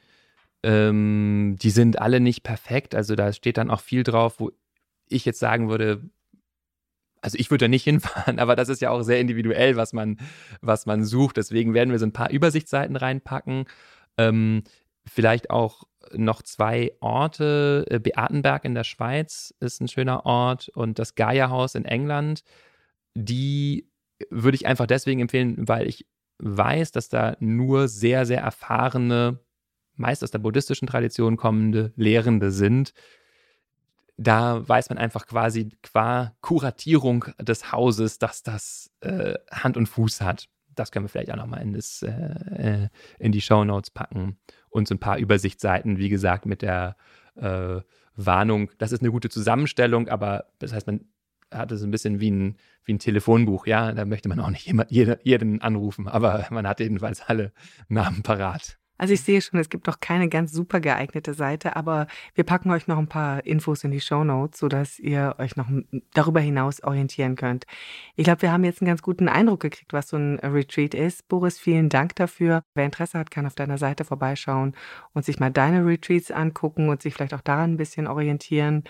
ähm, 0.63 1.57
die 1.61 1.71
sind 1.71 2.01
alle 2.01 2.21
nicht 2.21 2.43
perfekt. 2.43 2.95
Also 2.95 3.17
da 3.17 3.33
steht 3.33 3.59
dann 3.59 3.71
auch 3.71 3.81
viel 3.81 4.03
drauf, 4.03 4.41
wo 4.41 4.51
ich 5.09 5.25
jetzt 5.27 5.41
sagen 5.41 5.69
würde, 5.69 6.03
also 7.25 7.39
ich 7.39 7.51
würde 7.51 7.65
da 7.65 7.69
nicht 7.69 7.85
hinfahren, 7.85 8.39
aber 8.39 8.55
das 8.55 8.69
ist 8.69 8.83
ja 8.83 8.91
auch 8.91 9.03
sehr 9.03 9.19
individuell, 9.19 9.77
was 9.77 9.93
man, 9.93 10.19
was 10.61 10.87
man 10.87 11.05
sucht. 11.05 11.39
Deswegen 11.39 11.75
werden 11.75 11.91
wir 11.91 11.99
so 11.99 12.07
ein 12.07 12.13
paar 12.13 12.31
Übersichtsseiten 12.31 12.97
reinpacken. 12.97 13.65
Ähm, 14.19 14.63
vielleicht 15.07 15.51
auch 15.51 15.85
noch 16.13 16.43
zwei 16.43 16.93
Orte. 17.01 17.87
Äh, 17.89 17.99
Beatenberg 17.99 18.65
in 18.65 18.75
der 18.75 18.85
Schweiz 18.85 19.55
ist 19.61 19.81
ein 19.81 19.89
schöner 19.89 20.27
Ort 20.27 20.69
und 20.69 20.99
das 20.99 21.15
Gaia-Haus 21.15 21.75
in 21.75 21.87
England. 21.87 22.45
Die 23.15 23.89
würde 24.31 24.57
ich 24.57 24.67
einfach 24.67 24.87
deswegen 24.87 25.21
empfehlen, 25.21 25.67
weil 25.67 25.89
ich 25.89 26.07
weiß, 26.39 26.93
dass 26.93 27.09
da 27.09 27.37
nur 27.41 27.89
sehr, 27.89 28.27
sehr 28.27 28.41
erfahrene, 28.41 29.41
meist 29.97 30.23
aus 30.23 30.31
der 30.31 30.41
buddhistischen 30.41 30.89
Tradition 30.89 31.37
kommende 31.37 31.93
Lehrende 31.97 32.51
sind, 32.51 32.93
da 34.17 34.67
weiß 34.67 34.91
man 34.91 34.99
einfach 34.99 35.27
quasi 35.27 35.71
qua 35.83 36.35
Kuratierung 36.41 37.27
des 37.41 37.73
Hauses, 37.73 38.19
dass 38.19 38.43
das 38.43 38.91
äh, 39.01 39.35
Hand 39.51 39.77
und 39.77 39.87
Fuß 39.87 40.21
hat. 40.21 40.49
Das 40.75 40.91
können 40.91 41.05
wir 41.05 41.09
vielleicht 41.09 41.31
auch 41.31 41.37
nochmal 41.37 41.63
in, 41.63 41.75
äh, 41.75 42.89
in 43.19 43.33
die 43.33 43.41
Show 43.41 43.65
Notes 43.65 43.91
packen. 43.91 44.39
Und 44.71 44.89
so 44.89 44.95
ein 44.95 45.01
paar 45.01 45.19
Übersichtsseiten, 45.19 45.99
wie 45.99 46.09
gesagt, 46.09 46.47
mit 46.47 46.63
der 46.63 46.97
äh, 47.37 47.81
Warnung. 48.17 48.71
Das 48.79 48.93
ist 48.93 49.01
eine 49.01 49.11
gute 49.11 49.29
Zusammenstellung, 49.29 50.09
aber 50.09 50.47
das 50.59 50.73
heißt, 50.73 50.87
man 50.87 51.05
hat 51.51 51.73
es 51.73 51.83
ein 51.83 51.91
bisschen 51.91 52.21
wie 52.21 52.31
ein, 52.31 52.57
wie 52.85 52.95
ein 52.95 52.99
Telefonbuch. 52.99 53.67
Ja, 53.67 53.93
da 53.93 54.05
möchte 54.05 54.29
man 54.29 54.41
auch 54.41 54.51
nicht 54.51 54.67
immer, 54.67 54.87
jeden 54.91 55.61
anrufen, 55.61 56.09
aber 56.09 56.47
man 56.51 56.67
hat 56.67 56.81
jedenfalls 56.81 57.23
alle 57.23 57.53
Namen 57.89 58.23
parat. 58.23 58.79
Also 58.97 59.13
ich 59.15 59.23
sehe 59.23 59.41
schon, 59.41 59.59
es 59.59 59.69
gibt 59.69 59.87
noch 59.87 59.99
keine 60.01 60.29
ganz 60.29 60.53
super 60.53 60.81
geeignete 60.81 61.35
Seite, 61.35 61.75
aber 61.75 62.07
wir 62.35 62.45
packen 62.45 62.71
euch 62.71 62.87
noch 62.87 62.99
ein 62.99 63.09
paar 63.09 63.45
Infos 63.45 63.83
in 63.83 63.91
die 63.91 64.01
Show 64.01 64.23
Notes, 64.23 64.61
sodass 64.61 64.99
ihr 65.01 65.35
euch 65.39 65.57
noch 65.57 65.67
darüber 66.13 66.41
hinaus 66.41 66.83
orientieren 66.83 67.35
könnt. 67.35 67.65
Ich 68.15 68.25
glaube, 68.25 68.43
wir 68.43 68.53
haben 68.53 68.65
jetzt 68.65 68.81
einen 68.81 68.89
ganz 68.89 69.03
guten 69.03 69.29
Eindruck 69.29 69.61
gekriegt, 69.61 69.93
was 69.93 70.09
so 70.09 70.17
ein 70.17 70.39
Retreat 70.39 70.95
ist. 70.95 71.29
Boris, 71.29 71.59
vielen 71.59 71.89
Dank 71.89 72.15
dafür. 72.15 72.63
Wer 72.75 72.85
Interesse 72.85 73.19
hat, 73.19 73.31
kann 73.31 73.47
auf 73.47 73.57
deiner 73.57 73.79
Seite 73.79 74.05
vorbeischauen 74.05 74.75
und 75.13 75.25
sich 75.25 75.41
mal 75.41 75.51
deine 75.51 75.85
Retreats 75.85 76.31
angucken 76.31 76.89
und 76.89 77.03
sich 77.03 77.15
vielleicht 77.15 77.35
auch 77.35 77.41
daran 77.41 77.73
ein 77.73 77.77
bisschen 77.77 78.07
orientieren 78.07 78.85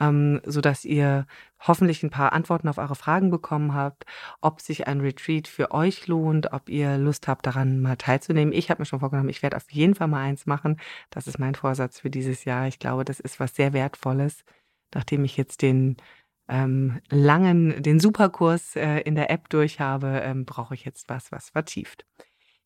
ähm, 0.00 0.40
sodass 0.44 0.84
ihr 0.84 1.26
hoffentlich 1.60 2.02
ein 2.02 2.10
paar 2.10 2.32
Antworten 2.32 2.68
auf 2.68 2.78
eure 2.78 2.94
Fragen 2.94 3.30
bekommen 3.30 3.74
habt, 3.74 4.04
ob 4.40 4.60
sich 4.60 4.86
ein 4.86 5.00
Retreat 5.00 5.48
für 5.48 5.70
euch 5.72 6.06
lohnt, 6.06 6.52
ob 6.52 6.68
ihr 6.68 6.98
Lust 6.98 7.28
habt, 7.28 7.46
daran 7.46 7.80
mal 7.80 7.96
teilzunehmen. 7.96 8.52
Ich 8.52 8.70
habe 8.70 8.82
mir 8.82 8.86
schon 8.86 9.00
vorgenommen, 9.00 9.28
ich 9.28 9.42
werde 9.42 9.56
auf 9.56 9.70
jeden 9.70 9.94
Fall 9.94 10.08
mal 10.08 10.22
eins 10.22 10.46
machen. 10.46 10.78
Das 11.10 11.26
ist 11.26 11.38
mein 11.38 11.54
Vorsatz 11.54 12.00
für 12.00 12.10
dieses 12.10 12.44
Jahr. 12.44 12.66
Ich 12.66 12.78
glaube, 12.78 13.04
das 13.04 13.20
ist 13.20 13.40
was 13.40 13.54
sehr 13.54 13.72
Wertvolles, 13.72 14.44
nachdem 14.94 15.24
ich 15.24 15.36
jetzt 15.36 15.62
den 15.62 15.96
ähm, 16.48 17.00
langen, 17.10 17.82
den 17.82 18.00
Superkurs 18.00 18.76
äh, 18.76 19.00
in 19.00 19.14
der 19.14 19.30
App 19.30 19.48
durch 19.48 19.80
habe, 19.80 20.20
ähm, 20.24 20.44
brauche 20.44 20.74
ich 20.74 20.84
jetzt 20.84 21.08
was, 21.08 21.32
was 21.32 21.50
vertieft. 21.50 22.04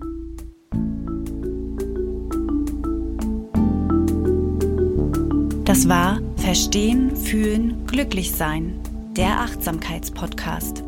Das 5.65 5.89
war 5.89 6.21
Verstehen, 6.45 7.17
fühlen, 7.17 7.87
glücklich 7.87 8.33
sein. 8.33 8.79
Der 9.17 9.41
Achtsamkeitspodcast. 9.41 10.85